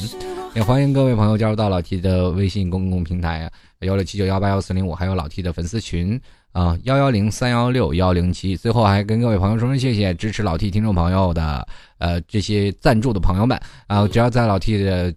[0.55, 6.21] 也欢迎各位朋友加入到老 T 的微信公共平台幺六七九幺八幺四零五，还有老 T 的粉丝群。
[6.53, 11.67] 啊，幺幺零三幺六幺零七，最后还跟各位朋友说声谢谢，支持老 T 听众朋友的，
[11.97, 13.59] 呃，这些赞助的朋友们。
[13.87, 15.11] 啊，只要在老 T 的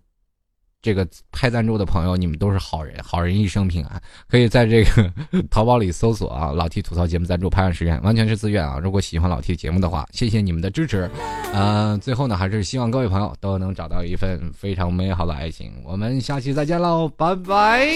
[0.86, 4.00] 这个拍赞助的朋友，你们都是好人，好人一生平安。
[4.30, 5.12] 可以在这个
[5.50, 8.78] 淘宝里搜索啊，老 T 吐槽节目赞助拍案实愿，完全是自愿啊。
[8.78, 11.10] 如果喜欢老 T 节目的话，谢谢你们的支持。
[11.56, 15.72] 嗯，最后呢，还是希望各位朋友都能找到一份非常美好的爱情。
[15.84, 17.88] 我们下期再见喽，拜拜。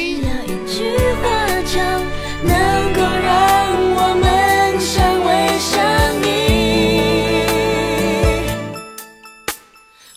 [4.01, 5.79] 我们相偎相
[6.23, 6.27] 依。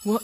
[0.05, 0.18] 我